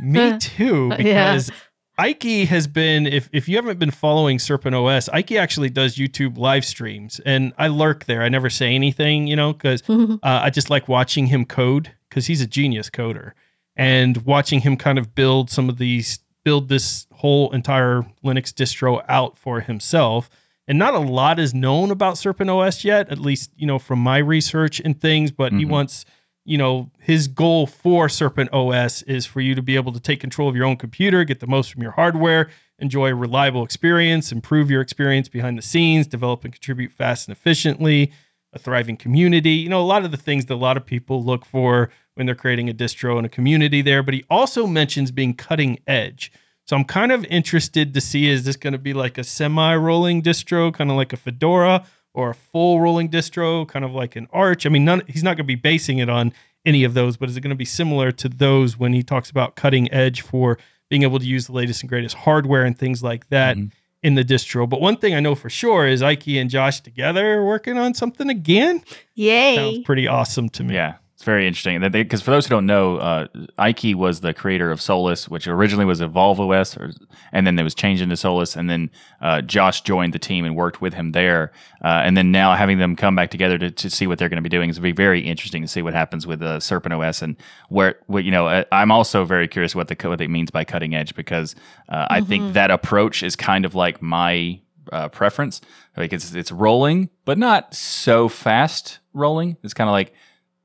[0.00, 0.96] Me too, Yeah.
[0.98, 1.50] because
[1.96, 6.36] Ike has been, if, if you haven't been following Serpent OS, Ike actually does YouTube
[6.36, 8.22] live streams, and I lurk there.
[8.22, 12.26] I never say anything, you know, because uh, I just like watching him code because
[12.26, 13.32] he's a genius coder
[13.76, 19.02] and watching him kind of build some of these build this whole entire Linux distro
[19.08, 20.28] out for himself.
[20.68, 23.98] And not a lot is known about Serpent OS yet, at least, you know, from
[23.98, 25.68] my research and things, but he Mhm.
[25.70, 26.04] wants,
[26.46, 30.20] you know, his goal for Serpent OS is for you to be able to take
[30.20, 34.32] control of your own computer, get the most from your hardware, enjoy a reliable experience,
[34.32, 38.10] improve your experience behind the scenes, develop and contribute fast and efficiently,
[38.52, 39.52] a thriving community.
[39.52, 42.26] You know, a lot of the things that a lot of people look for when
[42.26, 44.02] they're creating a distro and a community there.
[44.02, 46.32] But he also mentions being cutting edge.
[46.66, 49.74] So I'm kind of interested to see is this going to be like a semi
[49.76, 54.16] rolling distro, kind of like a Fedora, or a full rolling distro, kind of like
[54.16, 54.64] an Arch?
[54.64, 56.32] I mean, none, he's not going to be basing it on
[56.64, 59.28] any of those, but is it going to be similar to those when he talks
[59.30, 60.56] about cutting edge for
[60.88, 63.56] being able to use the latest and greatest hardware and things like that?
[63.56, 63.70] Mhm.
[64.02, 67.38] In the distro, but one thing I know for sure is Ike and Josh together
[67.38, 68.82] are working on something again.
[69.14, 69.54] Yay.
[69.56, 70.74] Sounds pretty awesome to me.
[70.74, 71.80] Yeah, it's very interesting.
[71.92, 75.84] Because for those who don't know, uh, Ike was the creator of Solus, which originally
[75.84, 76.90] was Evolve OS, or,
[77.30, 78.56] and then it was changed into Solus.
[78.56, 81.52] And then uh, Josh joined the team and worked with him there.
[81.84, 84.38] Uh, and then now having them come back together to, to see what they're going
[84.38, 87.22] to be doing is be very interesting to see what happens with uh, Serpent OS
[87.22, 87.36] and
[87.68, 88.48] where, what you know.
[88.48, 91.54] I- I'm also very curious what the what it means by cutting edge because
[91.88, 94.60] uh, I think that approach is kind of like my
[94.92, 95.60] uh, preference.
[95.96, 99.56] Like it's it's rolling, but not so fast rolling.
[99.62, 100.12] It's kind of like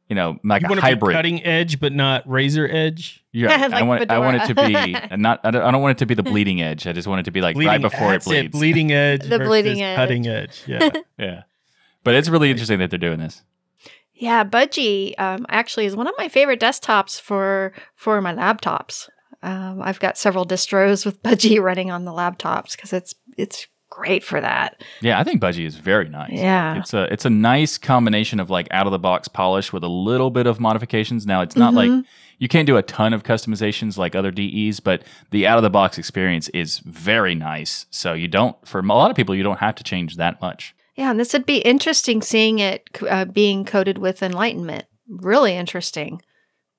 [0.10, 1.16] you know like you a want to be hybrid.
[1.16, 3.24] cutting edge, but not razor edge.
[3.32, 5.40] Yeah, I Like want I want it to be not.
[5.44, 6.88] I don't, I don't want it to be the bleeding edge.
[6.88, 8.52] I just want it to be like right before it that's bleeds.
[8.52, 9.24] bleeding edge.
[9.28, 9.96] The bleeding edge.
[9.96, 10.64] Cutting edge.
[10.68, 10.90] Yeah.
[11.18, 11.44] Yeah,
[12.04, 13.44] but it's really interesting that they're doing this.
[14.14, 19.08] Yeah, Budgie um, actually is one of my favorite desktops for for my laptops.
[19.42, 24.24] Um, I've got several distros with Budgie running on the laptops because it's it's great
[24.24, 24.82] for that.
[25.02, 26.32] Yeah, I think Budgie is very nice.
[26.34, 26.78] Yeah.
[26.80, 29.88] it's a it's a nice combination of like out of the box polish with a
[29.90, 31.26] little bit of modifications.
[31.26, 32.06] Now it's not like Mhm.
[32.38, 35.70] you can't do a ton of customizations like other DEs, but the out of the
[35.70, 37.86] box experience is very nice.
[37.90, 40.74] So you don't for a lot of people you don't have to change that much.
[40.96, 44.86] Yeah, and this would be interesting seeing it uh, being coded with Enlightenment.
[45.08, 46.22] Really interesting.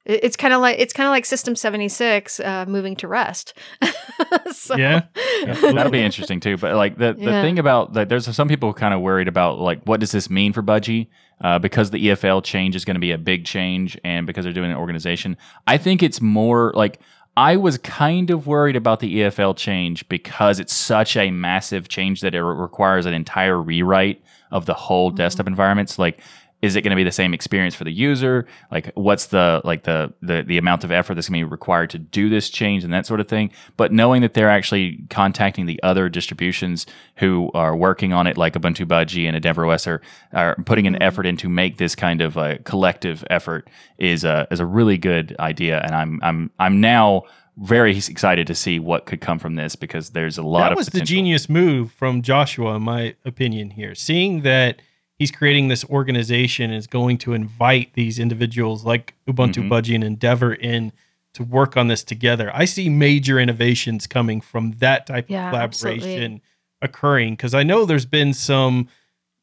[0.05, 3.55] It- It's kind of like it's kind of like System 76 uh, moving to Rust.
[4.53, 5.03] so, Yeah.
[5.45, 6.57] That'll be interesting too.
[6.57, 7.43] But like the, the Yeah.
[7.43, 10.53] thing about that, there's some people kind of worried about like what does this mean
[10.53, 11.09] for Budgie?
[11.43, 14.53] Uh, because the EFL change is going to be a big change, and because they're
[14.53, 17.01] doing an organization, I think it's more like
[17.35, 22.21] I was kind of worried about the EFL change because it's such a massive change
[22.21, 25.99] that it re- requires an entire rewrite of the whole desktop environments.
[25.99, 26.21] Like,
[26.63, 28.47] is it going to be the same experience for the user?
[28.71, 31.91] Like, what's the like the the the amount of effort that's going to be required
[31.91, 33.51] to do this change and that sort of thing?
[33.77, 38.55] But knowing that they're actually contacting the other distributions who are working on it, like
[38.55, 41.03] Ubuntu Budgie and EndeavourOS, are are putting an mm-hmm.
[41.03, 43.69] effort in to make this kind of a collective effort
[43.99, 47.25] is a is a really good idea, and I'm I'm I'm now
[47.57, 50.79] very excited to see what could come from this because there's a lot that of
[50.79, 53.71] was the genius move from Joshua, in my opinion.
[53.71, 54.81] Here, seeing that
[55.21, 59.69] he's creating this organization and is going to invite these individuals like Ubuntu Mhm.
[59.69, 60.93] Budgie and Endeavour in
[61.35, 62.51] to work on this together.
[62.55, 66.43] I see major innovations coming from that type Yeah, of collaboration absolutely.
[66.83, 68.89] occurring because I know there's been some,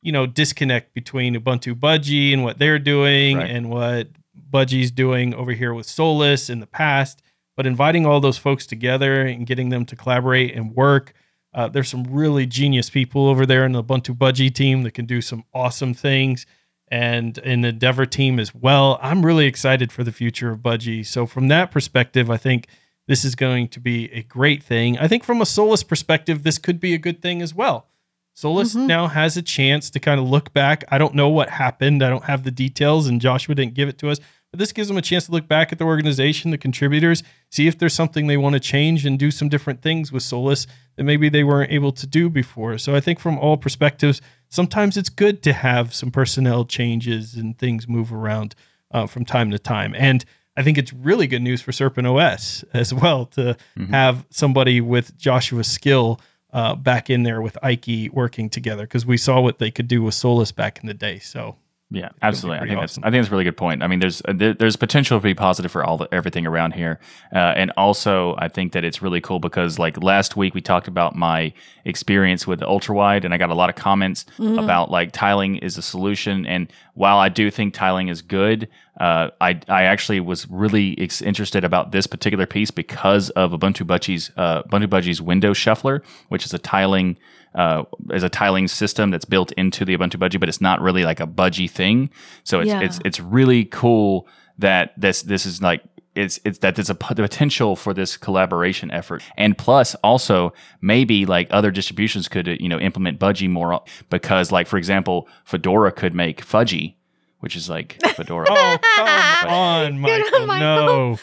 [0.02, 3.50] you know, disconnect between Ubuntu Budgie and what they're doing Right.
[3.52, 4.10] and what
[4.52, 7.22] Budgie's doing over here with Solus in the past.
[7.56, 11.14] But inviting all those folks together and getting them to collaborate and work.
[11.58, 15.08] Uh, there's some really genius people over there in the Ubuntu Budgie team that can
[15.08, 16.46] do some awesome things,
[16.90, 19.00] and in the Endeavour team as well.
[19.02, 21.04] I'm really excited for the future of Budgie.
[21.04, 22.68] So from that perspective, I think
[23.08, 25.00] this is going to be a great thing.
[25.00, 27.88] I think from a Solus perspective, this could be a good thing as well.
[28.36, 28.86] Solus Mhm.
[28.86, 30.84] now has a chance to kind of look back.
[30.90, 32.04] I don't know what happened.
[32.04, 34.20] I don't have the details, and Joshua didn't give it to us.
[34.52, 37.68] But this gives them a chance to look back at the organization, the contributors, see
[37.68, 41.04] if there's something they want to change and do some different things with Solus that
[41.04, 42.78] maybe they weren't able to do before.
[42.78, 47.58] So I think from all perspectives, sometimes it's good to have some personnel changes and
[47.60, 48.56] things move around
[48.92, 49.94] uh, from time to time.
[49.98, 50.24] And
[50.56, 53.90] I think it's really good news for Serpent OS as well to Mhm.
[53.90, 56.22] have somebody with Joshua's skill
[56.54, 60.02] uh, back in there with Ike working together because we saw what they could do
[60.04, 61.20] with Solus back in the day.
[61.20, 61.58] So
[61.90, 62.60] Yeah, absolutely.
[62.60, 63.02] I think awesome.
[63.02, 63.82] that's I think that's a really good point.
[63.82, 66.74] I mean, there's uh, there, there's potential to be positive for all the, everything around
[66.74, 67.00] here,
[67.34, 70.90] uh, and also I think that it's really cool because like last week we talked
[70.90, 71.54] about my
[71.86, 74.62] experience with ultra wide, and I got a lot of comments Mhm.
[74.62, 76.46] about like tiling is a solution.
[76.46, 78.68] And while I do think tiling is good,
[79.00, 83.86] uh, I I actually was really ex- interested about this particular piece because of Ubuntu
[83.86, 87.16] Budgie's uh, Ubuntu Budgie's window shuffler, which is a tiling
[87.54, 91.04] uh, is a tiling system that's built into the Ubuntu Budgie, but it's not really
[91.06, 92.10] like a budgie thing.
[92.44, 92.82] So it's Yeah.
[92.82, 95.84] it's it's really cool that this this is like
[96.18, 100.54] it's it's that there's a p- the potential for this collaboration effort, and plus also
[100.82, 105.28] maybe like other distributions could uh, you know implement budgie more because like for example
[105.46, 106.96] Fedora could make Fudgy,
[107.40, 108.48] which is like Fedora.
[108.50, 109.08] Oh, come
[109.50, 110.42] on, Good Michael.
[110.42, 110.60] on, Michael.
[110.60, 111.18] No,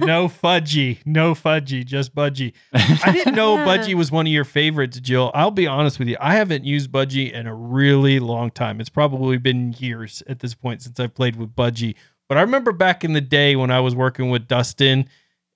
[0.00, 0.98] no fudgy.
[1.06, 1.84] No fudgy.
[1.86, 2.52] Just budgie.
[2.74, 5.30] I didn't know budgie was one of your favorites, Jill.
[5.32, 6.16] I'll be honest with you.
[6.20, 8.78] I haven't used budgie in a really long time.
[8.80, 11.94] It's probably been years at this point since I've played with budgie.
[12.30, 15.08] But I remember back in the day when I was working with Dustin,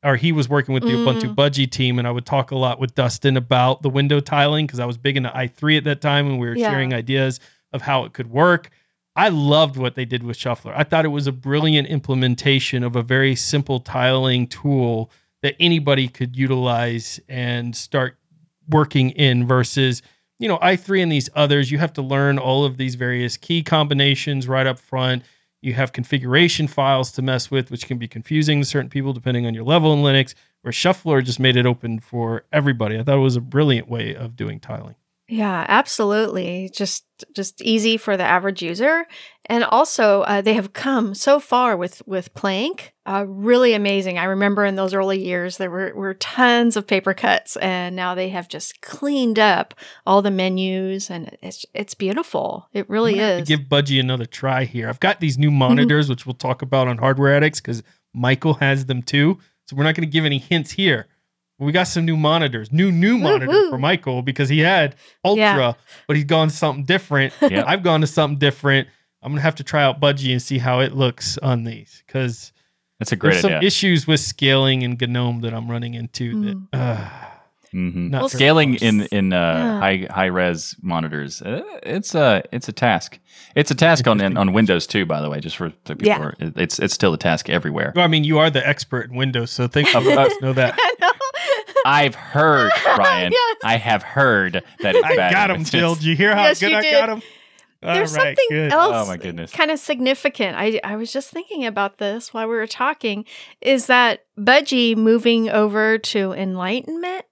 [0.03, 1.07] or he was working with the Mm.
[1.07, 4.67] Ubuntu Budgie team, and I would talk a lot with Dustin about the window tiling
[4.67, 6.69] because I was big into i3 at that time and we were Yeah.
[6.71, 7.39] sharing ideas
[7.73, 8.71] of how it could work.
[9.15, 10.75] I loved what they did with Shuffler.
[10.77, 16.09] I thought it was a brilliant implementation of a very simple tiling tool that anybody
[16.09, 18.19] could utilize and start
[18.69, 20.03] working in versus,
[20.41, 21.71] you know, i3 and these others.
[21.71, 25.23] You have to learn all of these various key combinations right up front.
[25.65, 29.47] You have configuration files to mess with, which can be confusing to certain people depending
[29.47, 32.99] on your level in Linux, where Shuffler just made it open for everybody.
[32.99, 34.95] I thought it was a brilliant way of doing tiling.
[35.27, 36.71] Yeah, absolutely.
[36.73, 39.07] Just just easy for the average user,
[39.47, 42.93] and also uh, they have come so far with with Plank.
[43.07, 44.19] Uh, really amazing.
[44.19, 48.15] I remember in those early years there were were tons of paper cuts, and now
[48.15, 49.75] they have just cleaned up
[50.07, 52.69] all the menus, and it's it's beautiful.
[52.75, 53.49] It really I'm gonna have is.
[53.49, 54.91] give Budgie another try here.
[54.91, 57.83] I've got these new monitors, which we'll talk about on Hardware Addicts because
[58.13, 59.39] Michael has them too.
[59.67, 61.07] So we're not going to give any hints here.
[61.59, 63.71] We got some new monitors, new new monitor Woo-hoo.
[63.71, 65.73] for Michael because he had Ultra, Yeah.
[66.09, 67.33] but he's gone to something different.
[67.43, 67.65] Yep.
[67.69, 68.89] I've gone to something different.
[69.23, 72.53] I'm gonna have to try out Budgie and see how it looks on these because
[72.99, 73.67] That's a great there's some idea.
[73.67, 76.35] issues with scaling and GNOME that I'm running into.
[76.35, 76.67] Mm.
[76.73, 77.09] That uh,
[77.71, 78.83] hmm not Well, Scaling close.
[78.83, 79.79] in in uh, Yeah.
[79.81, 83.19] high high res monitors, uh, it's a it's a task.
[83.55, 85.41] It's a task on on Windows too, by the way.
[85.41, 86.19] Just for the people, Yeah.
[86.21, 87.93] are- it's it's still a task everywhere.
[87.95, 89.99] Well, I mean, you are the expert in Windows, so thank you.
[90.01, 90.75] uh, know that.
[90.79, 91.11] I know.
[91.85, 93.33] I've heard, Ryan.
[93.33, 93.57] Yes.
[93.65, 95.33] I have heard that it's I bad.
[95.33, 95.95] got in him, Jill.
[95.95, 96.93] Did you hear how Yes, good I did.
[96.93, 97.23] got him?
[97.83, 98.73] There's All right, something good.
[98.73, 99.51] else Oh, my goodness.
[99.53, 100.57] kind of significant.
[100.57, 103.27] I, I was just thinking about this while we were talking
[103.61, 107.27] is that Budgie moving over to Enlightenment.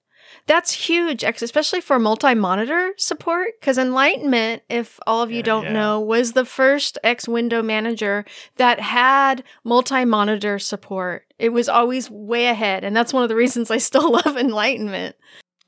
[0.47, 3.53] That's huge, especially for multi monitor support.
[3.61, 5.73] Because Enlightenment, if all of you Yeah, don't yeah.
[5.73, 8.25] know, was the first X window manager
[8.57, 11.25] that had multi monitor support.
[11.43, 12.85] It was always way ahead.
[12.85, 15.17] And that's one of the reasons I still love Enlightenment.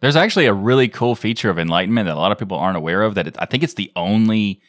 [0.00, 3.02] There's actually a really cool feature of Enlightenment that a lot of people aren't aware
[3.02, 3.14] of.
[3.16, 4.60] That it, I think it's the only.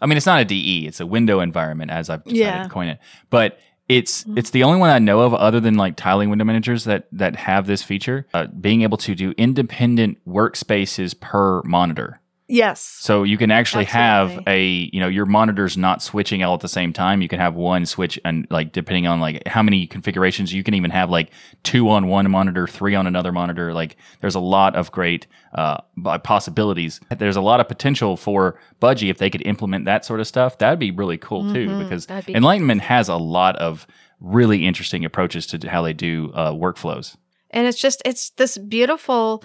[0.00, 2.62] I mean, it's not a DE; it's a window environment, as I've decided Yeah.
[2.64, 2.98] to coin it.
[3.30, 4.38] But it's Mhm.
[4.38, 7.36] it's the only one I know of, other than like tiling window managers that that
[7.36, 12.20] have this feature, uh, being able to do independent workspaces per monitor.
[12.54, 12.80] Yes.
[13.00, 16.68] So you can actually have a, you know, your monitors not switching all at the
[16.68, 17.22] same time.
[17.22, 20.74] You can have one switch and like depending on like how many configurations, you can
[20.74, 21.30] even have like
[21.62, 23.72] two on one monitor, three on another monitor.
[23.72, 25.78] Like there's a lot of great uh,
[26.24, 27.00] possibilities.
[27.16, 30.58] There's a lot of potential for Budgie if they could implement that sort of stuff.
[30.58, 31.78] That'd be really cool too Mhm.
[31.82, 33.86] because be Enlightenment has a lot of
[34.20, 37.16] really interesting approaches to how they do uh, workflows.
[37.50, 39.42] and it's just it's this beautiful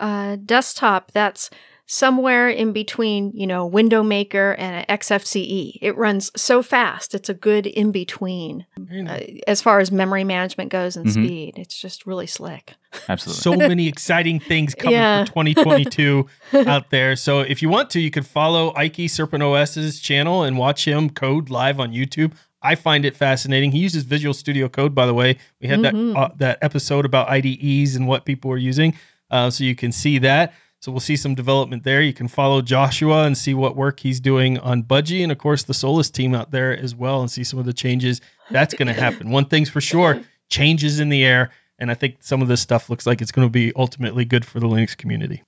[0.00, 1.50] uh, desktop that's
[1.90, 7.30] somewhere in between you know window maker and an xfce it runs so fast it's
[7.30, 11.12] a good in between Very uh, as far as memory management goes and Mhm.
[11.12, 12.74] speed it's just really slick
[13.08, 13.40] Absolutely.
[13.42, 15.24] so many exciting things coming Yeah.
[15.24, 16.26] for 2022
[16.66, 17.16] out there.
[17.16, 21.10] So if you want to, you can follow Ike Serpent OS's channel and watch him
[21.10, 22.32] code live on YouTube.
[22.62, 23.72] I find it fascinating.
[23.72, 25.36] He uses Visual Studio Code, by the way.
[25.60, 26.14] We had Mhm.
[26.14, 28.94] that uh, that episode about IDEs and what people were using,
[29.30, 30.54] uh, so you can see that.
[30.80, 32.00] So we'll see some development there.
[32.02, 35.64] You can follow Joshua and see what work he's doing on Budgie, and of course
[35.64, 38.86] the Solus team out there as well, and see some of the changes that's going
[38.94, 39.30] to happen.
[39.30, 41.50] One thing's for sure: changes in the air.
[41.80, 44.44] And I think some of this stuff looks like it's going to be ultimately good
[44.44, 45.44] for the Linux community.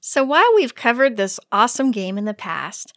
[0.00, 2.92] so while we've covered this awesome game in the past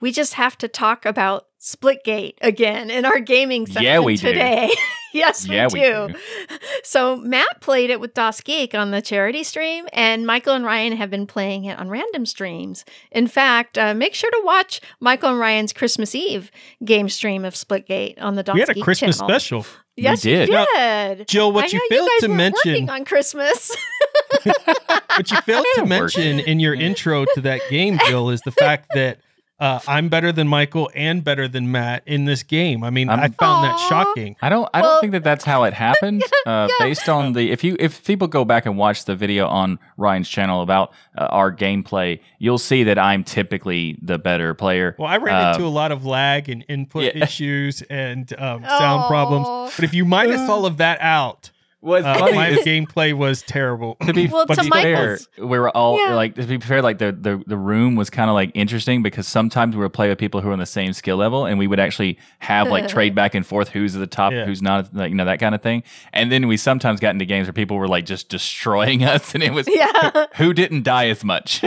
[0.00, 4.28] we just have to talk about Splitgate again in our gaming section Yeah, we do.
[4.28, 4.70] today.
[5.12, 6.14] yes, Yeah, we, we do.
[6.84, 11.10] So Matt played it with DasGeek on the charity stream, and Michael and Ryan have
[11.10, 12.84] been playing it on random streams.
[13.10, 16.50] In fact, uh, make sure to watch Michael and Ryan's Christmas Eve
[16.84, 19.28] game stream of Splitgate on the Das we had a Christmas channel.
[19.28, 19.66] special.
[19.96, 20.48] Yes, We did.
[20.48, 21.16] you Now.
[21.26, 23.76] Jill, what I you know failed guys to mention, working on Christmas.
[24.44, 28.90] what you failed to mention in your intro to that game, Jill, is the fact
[28.94, 29.18] that
[29.60, 32.84] uh, I'm better than Michael and better than Matt in this game.
[32.84, 34.36] I mean, I'm- I found that shocking.
[34.40, 34.68] I don't.
[34.72, 36.22] I Well- don't think that that's how it happened.
[36.46, 39.78] uh, Based on the, if you if people go back and watch the video on
[39.96, 44.94] Ryan's channel about uh, our gameplay, you'll see that I'm typically the better player.
[44.98, 47.24] Well, I ran Um, into a lot of lag and input yeah.
[47.24, 49.74] issues and um, sound problems.
[49.74, 53.96] But if you minus all of that out, What's uh, funny my gameplay was terrible.
[54.04, 56.14] to be, Well, but to to be fair, we were all Yeah.
[56.14, 59.28] like to be fair, like the the, the room was kind of like interesting because
[59.28, 61.66] sometimes we would play with people who were on the same skill level, and we
[61.68, 64.44] would actually have like trade back and forth who's at the top, Yeah.
[64.44, 65.84] who's not, like you know that kind of thing.
[66.12, 69.42] And then we sometimes got into games where people were like just destroying us, and
[69.44, 70.26] it was yeah.
[70.36, 71.62] who didn't die as much.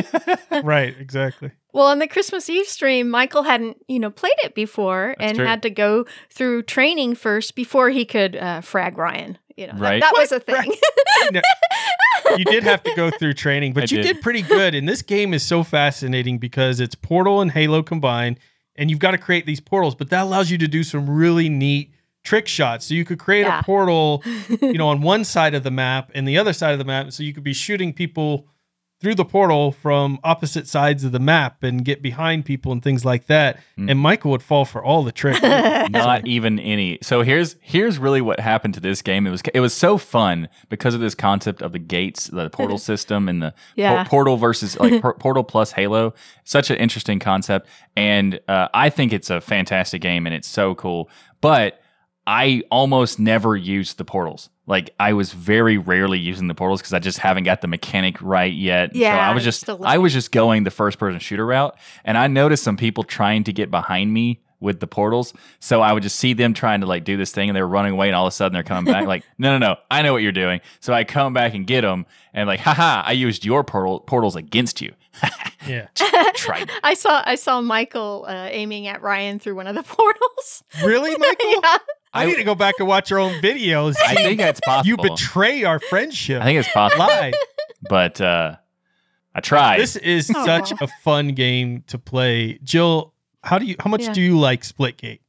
[0.63, 1.51] right, exactly.
[1.73, 5.37] Well, on the Christmas Eve stream, Michael hadn't, you know, played it before That's and
[5.37, 5.45] true.
[5.47, 9.37] had to go through training first before he could uh, frag Ryan.
[9.57, 10.01] You know, that- Right.
[10.01, 10.45] that, was a What?
[10.45, 10.73] thing.
[11.31, 11.41] No,
[12.37, 14.15] you did have to go through training, but I you did.
[14.15, 14.21] did.
[14.21, 14.73] pretty good.
[14.75, 18.39] And this game is so fascinating because it's Portal and Halo combined,
[18.75, 21.49] and you've got to create these portals, but that allows you to do some really
[21.49, 22.85] neat trick shots.
[22.85, 23.59] So you could create Yeah.
[23.59, 24.23] a portal,
[24.61, 27.11] you know, on one side of the map and the other side of the map.
[27.11, 28.47] So you could be shooting people
[29.01, 33.03] through the portal from opposite sides of the map and get behind people and things
[33.03, 33.59] like that.
[33.77, 33.89] Mm.
[33.91, 35.41] And Michael would fall for all the tricks.
[35.89, 36.99] not even any.
[37.01, 39.25] So here's here's really what happened to this game.
[39.25, 42.77] It was it was so fun because of this concept of the gates, the portal
[42.91, 44.03] system, and the Yeah.
[44.03, 46.13] por- portal versus like por- portal plus Halo.
[46.43, 50.75] Such an interesting concept, and uh, I think it's a fantastic game, and it's so
[50.75, 51.09] cool.
[51.41, 51.80] But
[52.27, 54.49] I almost never used the portals.
[54.67, 58.21] Like I was very rarely using the portals because I just haven't got the mechanic
[58.21, 58.93] right yet.
[58.93, 62.17] so Yeah, I was just I was just going the first person shooter route, and
[62.17, 65.33] I noticed some people trying to get behind me with the portals.
[65.59, 67.67] So I would just see them trying to like do this thing, and they were
[67.67, 69.05] running away, and all of a sudden they're coming back.
[69.07, 70.61] like, no, no, no, I know what you're doing.
[70.79, 74.35] So I come back and get them, and like, haha, I used your portal portals
[74.37, 74.93] against you.
[75.67, 75.87] yeah.
[76.35, 76.69] Tried.
[76.83, 80.63] I saw I saw Michael uh, aiming at Ryan through one of the portals.
[80.83, 81.61] Really, Michael?
[81.61, 81.77] yeah.
[82.13, 83.95] I need to go back and watch our own videos.
[84.05, 84.87] I think that's possible.
[84.87, 86.41] you betray our friendship.
[86.41, 87.31] I think it's possible, Lie.
[87.89, 88.55] but uh,
[89.33, 89.79] I tried.
[89.79, 90.45] This is Aw.
[90.45, 92.59] such a fun game to play.
[92.63, 94.13] Jill, how do you how much Yeah.
[94.13, 95.19] do you like Splitgate?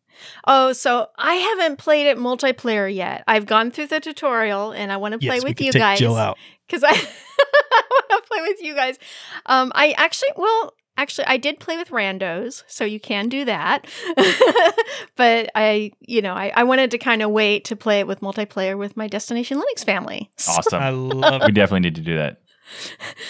[0.46, 3.24] Oh, so I haven't played it multiplayer yet.
[3.26, 5.72] I've gone through the tutorial and I want to play yes, we with could you
[5.72, 5.98] take guys.
[5.98, 6.38] Jill out.
[6.66, 8.98] because I, I want to play with you guys.
[9.46, 13.86] Um, I actually, well, actually, I did play with randos, so you can do that.
[15.16, 18.20] but I, you know, I, I wanted to kind of wait to play it with
[18.20, 20.30] multiplayer with my Destination Linux family.
[20.38, 20.82] So- Awesome.
[20.82, 22.40] I love we definitely need to do that.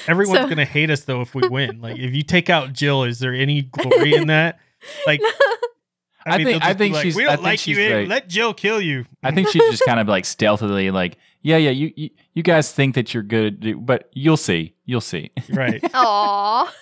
[0.07, 1.81] Everyone's So- gonna hate us though if we win.
[1.81, 4.59] Like if you take out Jill, is there any glory in that?
[5.07, 5.21] Like
[6.25, 7.75] I think- they'll I think like, she's- we don't think like you.
[7.75, 8.09] she's in- great.
[8.09, 9.05] Let Jill kill you.
[9.23, 12.71] I think she's just kind of like stealthily like, yeah, yeah, you, you you guys
[12.73, 14.75] think that you're good, but you'll see.
[14.85, 15.33] You'll see.
[15.51, 15.83] Right.
[15.93, 16.73] Aw.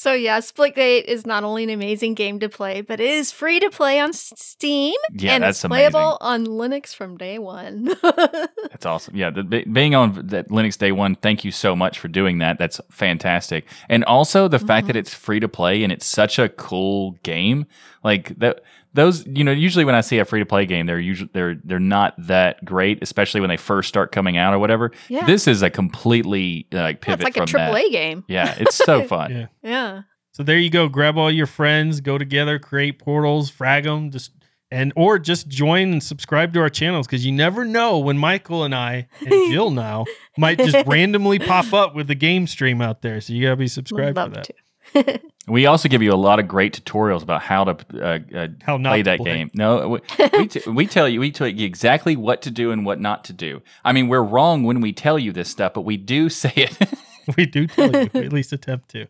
[0.00, 3.60] So yeah, Splitgate is not only an amazing game to play, but it is free
[3.60, 4.94] to play on Steam.
[5.12, 5.90] Yeah, and that's it's amazing.
[5.90, 7.84] playable on Linux from day one.
[8.02, 9.14] That's awesome.
[9.14, 12.58] Yeah, the, being on that Linux Day One, thank you so much for doing that.
[12.58, 13.66] That's fantastic.
[13.90, 15.00] And also the fact that mm-hmm.
[15.00, 17.66] it's free to play and it's such a cool game.
[18.02, 18.62] Like that,
[18.94, 21.56] those you know, usually when I see a free to play game, they're usually they're
[21.64, 24.90] they're not that great, especially when they first start coming out or whatever.
[25.08, 25.26] Yeah.
[25.26, 27.90] This is a completely uh, like Yeah, pivot it's like a from AAA that.
[27.92, 28.24] game.
[28.28, 29.30] Yeah, it's so fun.
[29.32, 29.46] Yeah.
[29.62, 30.02] Yeah.
[30.32, 30.88] So there you go.
[30.88, 34.32] Grab all your friends, go together, create portals, frag them, just
[34.72, 38.62] and or just join and subscribe to our channels because you never know when Michael
[38.64, 40.04] and I and Jill now
[40.38, 43.20] might just randomly pop up with the game stream out there.
[43.20, 44.44] So you gotta be Would subscribed to love that.
[44.44, 44.54] to.
[45.48, 47.70] We also give you a lot of great tutorials about how to
[48.00, 49.32] uh, uh, How not play that play.
[49.38, 49.50] game.
[49.52, 50.00] No, we,
[50.38, 53.24] we, t- we tell you we tell you exactly what to do and what not
[53.24, 53.60] to do.
[53.84, 56.76] I mean, we're wrong when we tell you this stuff, but we do say it.
[57.36, 59.06] we do tell you, we at least attempt to.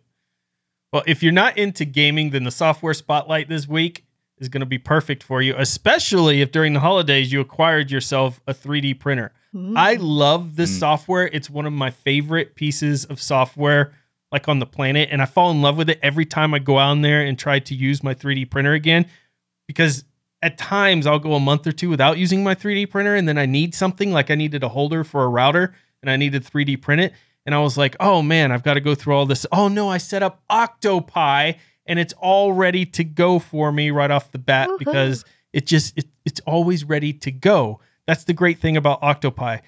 [0.94, 4.06] Well, if you're not into gaming, then the software spotlight this week
[4.38, 8.40] is going to be perfect for you, especially if during the holidays you acquired yourself
[8.46, 9.32] a 3D printer.
[9.54, 9.76] Mm.
[9.76, 10.78] I love this Mm.
[10.78, 11.26] software.
[11.26, 13.92] It's one of my favorite pieces of software
[14.32, 16.78] like on the planet and I fall in love with it every time I go
[16.78, 19.06] out there and try to use my 3D printer again
[19.66, 20.04] because
[20.42, 23.38] at times I'll go a month or two without using my 3D printer and then
[23.38, 26.80] I need something like I needed a holder for a router and I needed 3D
[26.80, 27.12] print it
[27.46, 29.46] and I was like, "Oh man, I've got to go through all this.
[29.50, 31.52] Oh no, I set up Octopi
[31.86, 34.78] and it's all ready to go for me right off the bat Woohoo.
[34.78, 37.80] because it just it, it's always ready to go.
[38.06, 39.58] That's the great thing about Octopi.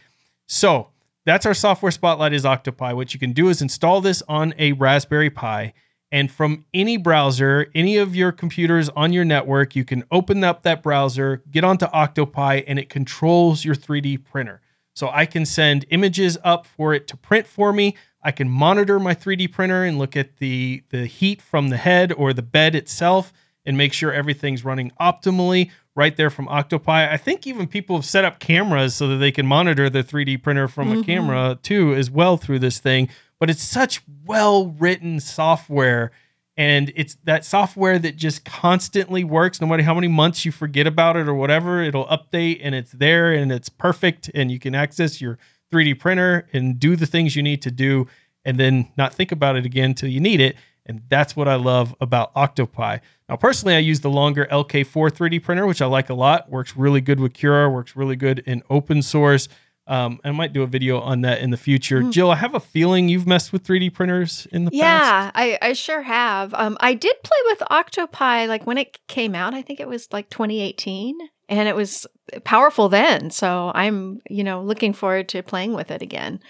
[0.46, 0.88] So
[1.24, 2.92] that's our software spotlight is Octopi.
[2.92, 5.72] What you can do is install this on a Raspberry Pi.
[6.10, 10.62] And from any browser, any of your computers on your network, you can open up
[10.62, 14.60] that browser, get onto Octopi, and it controls your 3D printer.
[14.94, 17.96] So I can send images up for it to print for me.
[18.22, 22.12] I can monitor my 3D printer and look at the, the heat from the head
[22.12, 23.32] or the bed itself
[23.64, 27.12] and make sure everything's running optimally right there from Octopi.
[27.12, 30.36] I think even people have set up cameras so that they can monitor their 3D
[30.38, 31.06] printer from a Mhm.
[31.06, 33.08] camera too, as well through this thing.
[33.38, 36.10] But it's such well written software.
[36.56, 40.86] And it's that software that just constantly works no matter how many months you forget
[40.86, 44.30] about it or whatever, it'll update and it's there and it's perfect.
[44.34, 45.38] And you can access your
[45.70, 48.06] 3D printer and do the things you need to do
[48.44, 50.56] and then not think about it again until you need it.
[50.86, 52.98] And that's what I love about Octopi.
[53.28, 56.50] Now, personally, I use the longer LK4 3D printer, which I like a lot.
[56.50, 59.48] Works really good with Cura, works really good in open source.
[59.86, 62.02] Um, I might do a video on that in the future.
[62.02, 62.12] Mm.
[62.12, 64.78] Jill, I have a feeling you've messed with 3D printers in the past.
[64.78, 66.54] Yeah, I, I sure have.
[66.54, 69.54] Um, I did play with Octopi like when it came out.
[69.54, 71.18] I think it was like 2018,
[71.48, 72.06] and it was
[72.44, 73.30] powerful then.
[73.30, 76.40] So I'm, you know, looking forward to playing with it again.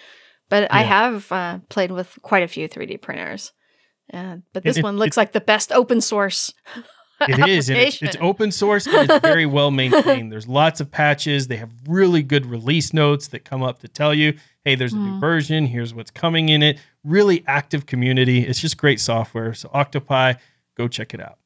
[0.51, 3.53] But I have uh, played with quite a few 3D printers.
[4.12, 6.53] Uh, but this it- one looks like the best open source.
[7.28, 7.70] It is.
[7.70, 10.32] And it's, it's open source and it's very well maintained.
[10.32, 11.46] There's lots of patches.
[11.46, 14.34] They have really good release notes that come up to tell you,
[14.64, 15.20] hey, there's a new Mm.
[15.20, 15.66] version.
[15.66, 16.80] Here's what's coming in it.
[17.05, 18.40] Really active community.
[18.40, 19.55] It's just great software.
[19.55, 20.32] So, Octopi,
[20.76, 21.38] go check it out.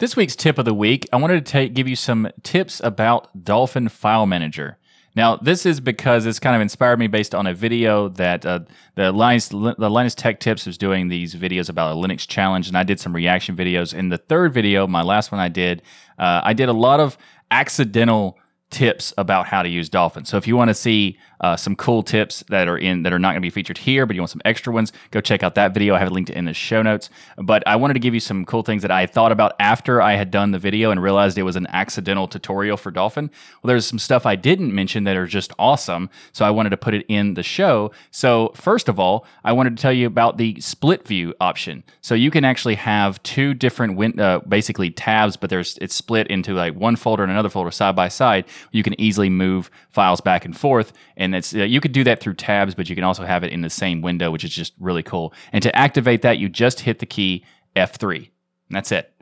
[0.00, 3.44] This week's tip of the week, I wanted to take, give you some tips about
[3.44, 4.76] Dolphin File Manager.
[5.14, 8.60] Now, this is because it's kind of inspired me based on a video that uh,
[8.94, 12.78] the Linus the Linus Tech Tips was doing these videos about a Linux challenge, and
[12.78, 13.92] I did some reaction videos.
[13.92, 15.82] In the third video, my last one I did,
[16.18, 17.18] uh, I did a lot of
[17.50, 18.38] accidental
[18.70, 20.24] tips about how to use Dolphin.
[20.24, 23.18] So if you want to see uh, some cool tips that are in that are
[23.18, 25.54] not going to be featured here, but you want some extra ones, go check out
[25.56, 25.94] that video.
[25.94, 27.10] I have it linked in the show notes.
[27.36, 30.14] But I wanted to give you some cool things that I thought about after I
[30.14, 33.30] had done the video and realized it was an accidental tutorial for Dolphin.
[33.62, 36.76] Well, there's some stuff I didn't mention that are just awesome, so I wanted to
[36.76, 37.90] put it in the show.
[38.10, 41.82] So first of all, I wanted to tell you about the split view option.
[42.00, 46.28] So you can actually have two different win- uh, basically tabs, but there's it's split
[46.28, 48.44] into like one folder and another folder side by side.
[48.70, 52.20] You can easily move files back and forth, and it's uh, you could do that
[52.20, 54.74] through tabs, but you can also have it in the same window, which is just
[54.78, 55.32] really cool.
[55.52, 57.44] And to activate that, you just hit the key
[57.76, 58.16] F3.
[58.16, 58.26] And
[58.70, 59.12] that's it.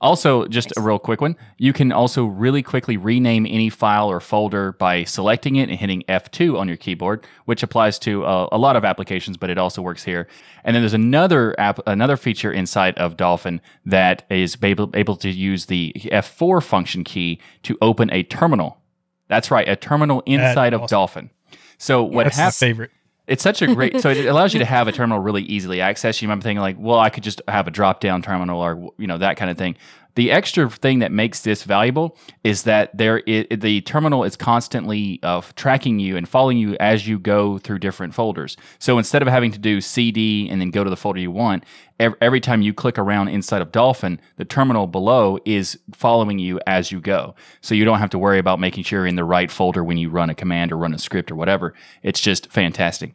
[0.00, 1.36] Also, just a real quick one.
[1.56, 6.04] You can also really quickly rename any file or folder by selecting it and hitting
[6.08, 9.82] F2 on your keyboard, which applies to uh, a lot of applications, but it also
[9.82, 10.28] works here.
[10.62, 15.30] And then there's another app, another feature inside of Dolphin that is able, able to
[15.30, 18.78] use the F4 function key to open a terminal.
[19.26, 20.88] That's right, a terminal inside of.
[20.88, 21.30] Dolphin.
[21.78, 22.58] So what That's happens?
[22.58, 22.90] favorite.
[23.26, 24.00] It's such a great.
[24.00, 26.22] so it allows you to have a terminal really easily accessed.
[26.22, 29.06] You remember thinking like, well, I could just have a drop down terminal or you
[29.06, 29.76] know that kind of thing.
[30.18, 35.42] The extra thing that makes this valuable is that there the terminal is constantly uh,
[35.54, 38.56] tracking you and following you as you go through different folders.
[38.80, 41.62] So instead of having to do CD and then go to the folder you want,
[42.00, 46.58] ev- every time you click around inside of Dolphin, the terminal below is following you
[46.66, 47.36] as you go.
[47.60, 49.98] So you don't have to worry about making sure you're in the right folder when
[49.98, 51.74] you run a command or run a script or whatever.
[52.02, 53.14] It's just fantastic.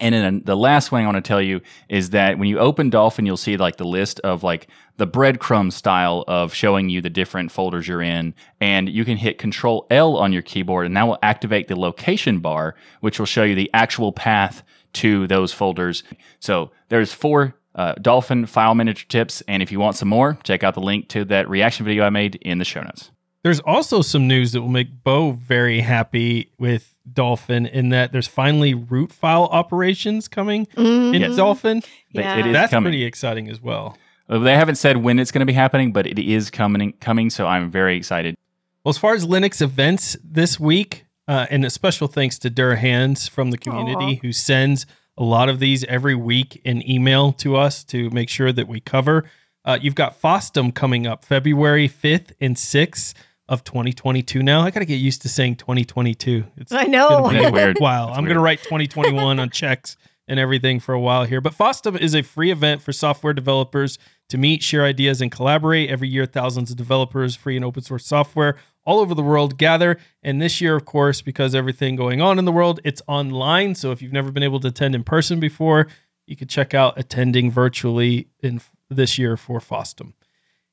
[0.00, 2.90] And then the last thing I want to tell you is that when you open
[2.90, 7.10] Dolphin, you'll see like the list of like the breadcrumb style of showing you the
[7.10, 8.34] different folders you're in.
[8.60, 12.40] And you can hit Control L on your keyboard, and that will activate the location
[12.40, 14.62] bar, which will show you the actual path
[14.94, 16.02] to those folders.
[16.40, 19.42] So there's four uh, Dolphin file manager tips.
[19.46, 22.10] And if you want some more, check out the link to that reaction video I
[22.10, 23.10] made in the show notes.
[23.46, 28.26] There's also some news that will make Bo very happy with Dolphin in that there's
[28.26, 31.14] finally root file operations coming Mhm.
[31.14, 31.36] in Yes.
[31.36, 31.80] Dolphin.
[32.10, 32.38] Yeah.
[32.40, 32.90] It is That's coming.
[32.90, 33.96] pretty exciting as well.
[34.28, 36.94] Uh, They haven't said when it's going to be happening, but it is coming.
[37.00, 38.34] Coming, so I'm very excited.
[38.82, 42.74] Well, as far as Linux events this week, uh, and a special thanks to Der
[42.74, 44.20] Hans from the community Aw.
[44.22, 44.86] who sends
[45.16, 48.80] a lot of these every week in email to us to make sure that we
[48.80, 49.24] cover.
[49.64, 53.14] Uh, you've got FOSDEM coming up February 5th and 6th
[53.48, 54.60] of 2022 now.
[54.62, 56.44] I got to get used to saying 2022.
[56.56, 57.08] It's I know.
[57.08, 57.78] gonna be That's weird.
[57.78, 58.06] while.
[58.08, 59.96] That's I'm going to write 2021 on checks
[60.28, 61.40] and everything for a while here.
[61.40, 65.88] But FOSDEM is a free event for software developers to meet, share ideas, and collaborate.
[65.88, 69.98] Every year, thousands of developers, free and open source software all over the world gather.
[70.24, 73.76] And this year, of course, because everything going on in the world, it's online.
[73.76, 75.86] So if you've never been able to attend in person before,
[76.26, 80.12] you can check out attending virtually in this year for FOSDEM.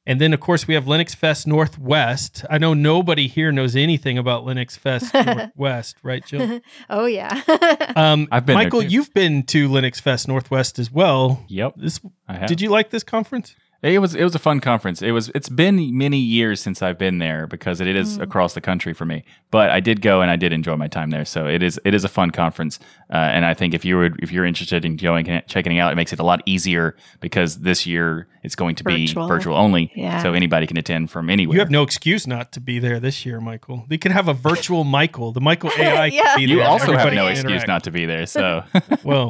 [0.05, 2.43] And then, of course, we have Linux Fest Northwest.
[2.49, 6.59] I know nobody here knows anything about Linux Fest Northwest, right, Jill?
[6.89, 7.41] oh yeah.
[7.95, 11.43] Um, I've been Michael, you've been to Linux Fest Northwest as well.
[11.47, 12.47] Yep, This I have.
[12.47, 13.55] did you like this conference?
[13.83, 15.01] It was it was a fun conference.
[15.01, 18.21] It was it's been many years since I've been there because it is Mm.
[18.21, 19.23] across the country for me.
[19.51, 21.25] But I did go and I did enjoy my time there.
[21.25, 22.79] So it is it is a fun conference.
[23.11, 25.91] Uh, and I think if you would if you're interested in going checking it out,
[25.91, 29.27] it makes it a lot easier because this year it's going to be Virtual.
[29.27, 29.91] virtual only.
[29.95, 30.23] Yeah.
[30.23, 31.55] So anybody can attend from anywhere.
[31.55, 33.85] You have no excuse not to be there this year, Michael.
[33.89, 35.33] They could have a virtual Michael.
[35.33, 36.21] The Michael AI Yeah.
[36.35, 36.55] could be there.
[36.55, 37.67] You also have no excuse interact.
[37.67, 38.25] not to be there.
[38.27, 38.63] So
[39.03, 39.29] well,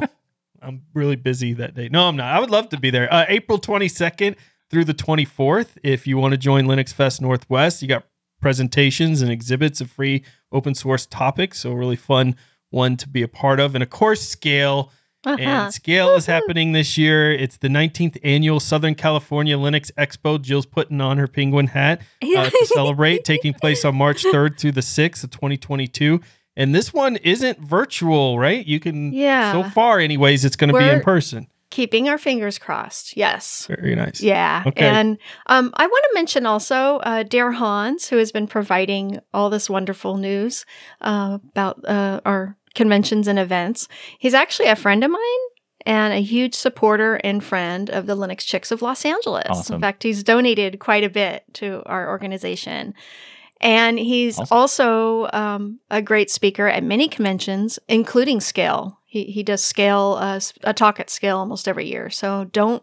[0.64, 1.88] I'm really busy that day.
[1.88, 2.34] No, I'm not.
[2.34, 3.12] I would love to be there.
[3.12, 4.36] Uh, April 22nd
[4.70, 5.76] through the 24th.
[5.82, 8.04] If you want to join Linux Fest Northwest, you got
[8.40, 11.60] presentations and exhibits of free open source topics.
[11.60, 12.36] So, a really fun
[12.70, 13.74] one to be a part of.
[13.74, 14.90] And of course, Scale.
[15.26, 15.36] Uh-huh.
[15.40, 17.32] And Scale is happening this year.
[17.32, 20.40] It's the 19th annual Southern California Linux Expo.
[20.40, 24.72] Jill's putting on her penguin hat uh, to celebrate, taking place on March 3rd through
[24.72, 26.20] the 6th of 2022.
[26.56, 28.64] And this one isn't virtual, right?
[28.64, 29.52] You can, Yeah.
[29.52, 31.48] so far, anyways, it's going to be in person.
[31.70, 33.16] Keeping our fingers crossed.
[33.16, 33.66] Yes.
[33.66, 34.20] Very nice.
[34.20, 34.62] Yeah.
[34.64, 34.86] Okay.
[34.86, 39.50] And um, I want to mention also uh, Der Hans, who has been providing all
[39.50, 40.64] this wonderful news
[41.00, 43.88] uh, about uh, our conventions and events.
[44.20, 45.20] He's actually a friend of mine
[45.84, 49.46] and a huge supporter and friend of the LinuxChix of Los Angeles.
[49.48, 49.74] Awesome.
[49.76, 52.94] In fact, he's donated quite a bit to our organization.
[53.60, 54.56] And he's Awesome.
[54.56, 58.98] also um, a great speaker at many conventions, including Scale.
[59.06, 62.10] He, he does Scale, uh, a talk at Scale almost every year.
[62.10, 62.82] So don't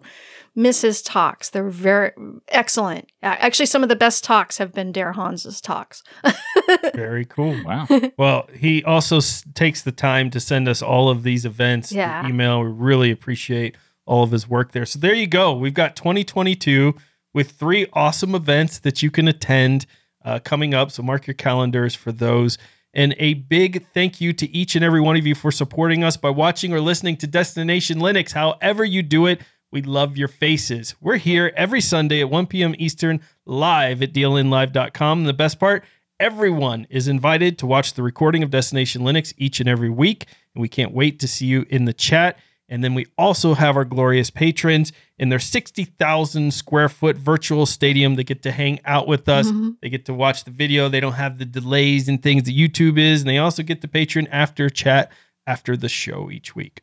[0.55, 1.49] miss his talks.
[1.49, 2.11] They're very
[2.47, 3.11] excellent.
[3.21, 6.03] Actually, some of the best talks have been Der Hans's talks.
[6.93, 7.55] Very cool.
[7.63, 7.87] wow.
[8.17, 12.27] Well, he also s- takes the time to send us all of these events Yeah.
[12.27, 12.63] email.
[12.63, 14.85] We really appreciate all of his work there.
[14.85, 15.53] So there you go.
[15.53, 16.95] We've got 2022
[17.33, 19.85] with three awesome events that you can attend
[20.23, 20.91] uh, coming up.
[20.91, 22.57] So mark your calendars for those.
[22.93, 26.17] And a big thank you to each and every one of you for supporting us
[26.17, 28.31] by watching or listening to Destination Linux.
[28.33, 29.41] However, you do it,
[29.71, 30.95] we love your faces.
[30.99, 32.75] We're here every Sunday at 1 p.m.
[32.77, 35.19] Eastern live at dlnlive.com.
[35.19, 35.85] And the best part,
[36.19, 40.25] everyone is invited to watch the recording of Destination Linux each and every week.
[40.53, 42.37] And we can't wait to see you in the chat.
[42.71, 48.15] And then we also have our glorious patrons in their 60,000 square foot virtual stadium
[48.15, 49.51] They get to hang out with us.
[49.51, 49.75] Mhm.
[49.81, 50.87] They get to watch the video.
[50.87, 53.21] They don't have the delays and things that YouTube is.
[53.21, 55.11] And they also get the patron after chat
[55.45, 56.81] after the show each week.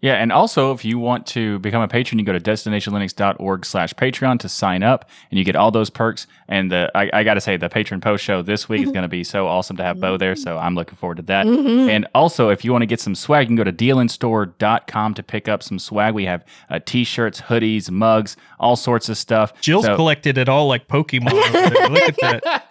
[0.00, 3.92] Yeah, and also if you want to become a patron, you go to destinationlinux.org slash
[3.94, 6.28] Patreon to sign up and you get all those perks.
[6.46, 9.24] And the I, I gotta say the patron post show this week is gonna be
[9.24, 10.36] so awesome to have Bo there.
[10.36, 11.46] So I'm looking forward to that.
[11.46, 11.88] Mhm.
[11.90, 15.22] And also if you want to get some swag, you can go to dlnstore.com to
[15.22, 16.14] pick up some swag.
[16.14, 19.60] We have uh, t-shirts, hoodies, mugs, all sorts of stuff.
[19.60, 21.32] Jill's So- collected it all like Pokemon.
[21.32, 22.70] Look at that.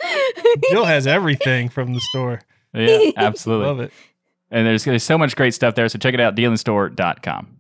[0.69, 2.41] Jill has everything from the store.
[2.73, 3.65] Yeah, absolutely.
[3.65, 3.91] Love it.
[4.49, 5.89] And there's, there's so much great stuff there.
[5.89, 7.57] So check it out, dlnstore.com.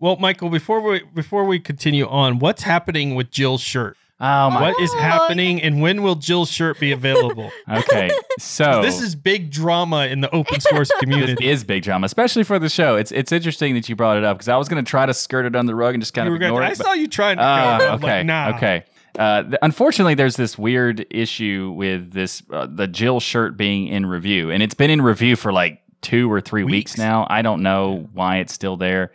[0.00, 3.96] Well, Michael, before we before we continue on, what's happening with Jill's shirt?
[4.20, 7.50] Oh my What is Oh, happening, and when will Jill's shirt be available?
[7.70, 8.10] Okay.
[8.38, 11.48] So This is big drama in the open source This community.
[11.48, 12.96] is big drama, especially for the show.
[12.96, 15.14] It's it's interesting that you brought it up because I was going to try to
[15.14, 16.78] skirt it under the rug and just kind You of were gonna- ignore I it.
[16.78, 17.42] but- saw you trying to.
[17.42, 17.92] Ah, go.
[17.94, 18.56] Okay, Like, nah.
[18.56, 18.84] okay.
[19.18, 24.06] Uh, th- unfortunately, there's this weird issue with this uh, the Jill shirt being in
[24.06, 26.98] review, and it's been in review for like two or three weeks, Weeks.
[26.98, 27.26] now.
[27.28, 29.12] I don't know why it's still there.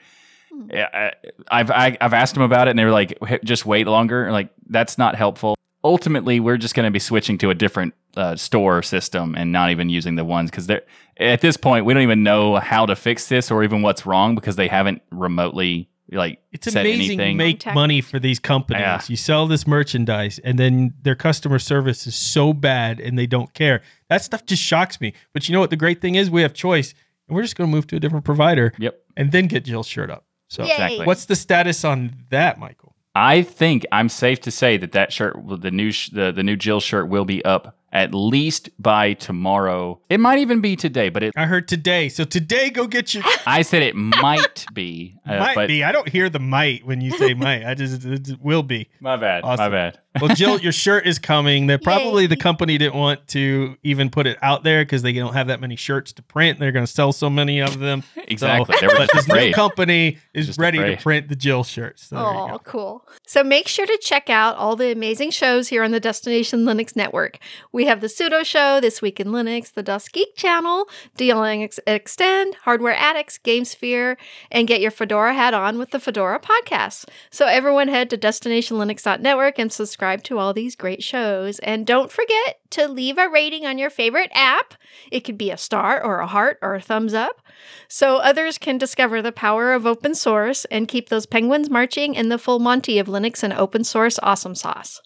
[0.51, 0.67] Hmm.
[0.73, 1.13] I,
[1.49, 4.49] I've I, I've asked them about it, and they were like, "Just wait longer." Like
[4.67, 5.55] that's not helpful.
[5.83, 9.69] Ultimately, we're just going to be switching to a different uh, store system and not
[9.71, 10.81] even using the ones because they're
[11.17, 14.35] at this point we don't even know how to fix this or even what's wrong
[14.35, 17.37] because they haven't remotely like It's said amazing anything.
[17.37, 18.81] to make money for these companies.
[18.81, 19.01] Yeah.
[19.07, 23.53] You sell this merchandise, and then their customer service is so bad, and they don't
[23.53, 23.81] care.
[24.09, 25.13] That stuff just shocks me.
[25.33, 25.69] But you know what?
[25.69, 26.93] The great thing is we have choice,
[27.27, 28.99] and we're just going to move to a different provider, Yep.
[29.17, 30.25] and then get Jill's shirt up.
[30.47, 31.05] So, Exactly.
[31.05, 32.95] what's the status on that, Michael?
[33.15, 36.55] I think I'm safe to say that that shirt, the new sh- the the new
[36.55, 39.99] Jill shirt, will be up at least by tomorrow.
[40.09, 42.09] It might even be today, but it, I heard today.
[42.09, 43.23] So today, go get your.
[43.45, 45.15] I said it might be.
[45.27, 45.83] uh, might but be.
[45.83, 47.65] I don't hear the might when you say might.
[47.65, 48.89] I just it will be.
[48.99, 49.43] My bad.
[49.43, 49.99] My bad.
[50.19, 51.67] Well, Jill, your shirt is coming.
[51.67, 52.27] They're probably Yay.
[52.27, 55.59] the company didn't want to even put it out there because they don't have that
[55.59, 56.59] many shirts to print.
[56.59, 58.03] They're going to sell so many of them.
[58.29, 58.75] Exactly.
[58.77, 60.97] So, they but this new company is Just ready afraid.
[60.97, 62.05] to print the Jill shirts.
[62.09, 63.03] So Oh, cool.
[63.25, 66.95] So make sure to check out all the amazing shows here on the Destination Linux
[66.95, 67.39] Network.
[67.71, 70.87] We have the Sudo Show, This Week in Linux, the DasGeek Channel,
[71.17, 74.15] DLN Ex- Extend, Hardware Addicts, GameSphere,
[74.51, 77.05] and get your Fedora hat on with the Fedora podcast.
[77.31, 81.59] So everyone head to destinationlinux.network and subscribe to all these great shows.
[81.59, 84.73] And don't forget to leave a rating on your favorite app.
[85.11, 87.41] It could be a star or a heart or a thumbs up
[87.87, 92.29] so others can discover the power of open source and keep those penguins marching in
[92.29, 95.01] the full Monty of Linux and open source awesome sauce.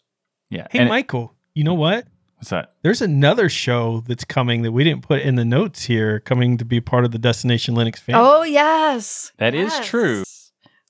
[0.50, 0.66] Yeah.
[0.70, 2.06] Hey, And- Michael, you know what?
[2.36, 2.74] what's that?
[2.82, 6.64] There's another show that's coming that we didn't put in the notes here, coming to
[6.64, 8.20] be part of the Destination Linux family.
[8.22, 9.86] Oh yes, That is Yes.
[9.86, 10.24] true.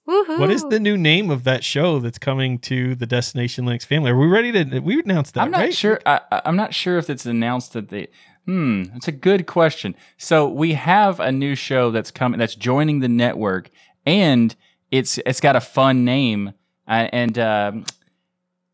[0.08, 0.38] Woohoo!
[0.38, 4.10] What is the new name of that show that's coming to the Destination Linux family?
[4.10, 4.80] Are we ready to?
[4.80, 5.74] We announced that, I'm not right?
[5.74, 6.00] sure.
[6.04, 8.08] I, I'm not sure if it's announced that they.
[8.44, 9.96] Hmm, it's a good question.
[10.18, 13.70] So we have a new show that's coming, that's joining the network,
[14.04, 14.54] and
[14.90, 16.52] it's it's got a fun name.
[16.86, 17.84] Uh, and um,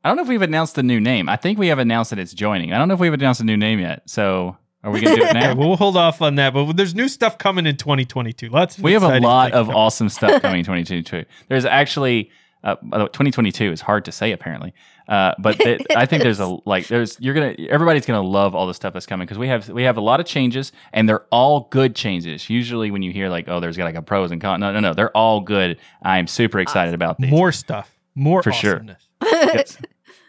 [0.03, 1.29] I don't know if we've announced the new name.
[1.29, 2.73] I think we have announced that it's joining.
[2.73, 4.03] I don't know if we've announced a new name yet.
[4.11, 5.55] So are we gonna do it now?
[5.57, 6.55] well, hold off on that.
[6.55, 8.49] But there's new stuff coming in 2022.
[8.49, 8.79] Lots.
[8.79, 9.77] Of we have a lot of coming.
[9.77, 11.25] awesome stuff coming in 2022.
[11.49, 12.31] There's actually
[12.63, 14.75] uh, by the way, 2022 is hard to say apparently,
[15.09, 18.67] uh, but th- I think there's a like there's you're gonna everybody's gonna love all
[18.67, 21.25] the stuff that's coming because we have we have a lot of changes and they're
[21.31, 22.51] all good changes.
[22.51, 24.81] Usually when you hear like oh there's got like a pros and cons, no no
[24.81, 25.79] no they're all good.
[26.03, 27.31] I am super excited about these.
[27.31, 27.91] more stuff.
[28.15, 28.75] More For sure.
[28.77, 29.07] awesomeness.
[29.23, 29.79] Yes.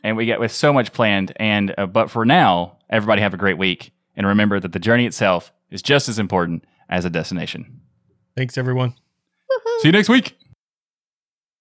[0.04, 1.34] and we get with so much planned.
[1.36, 5.06] And uh, but for now, everybody have a great week and remember that the journey
[5.06, 7.82] itself is just as important as a destination.
[8.36, 8.96] Thanks, everyone.
[9.80, 10.38] See you next week.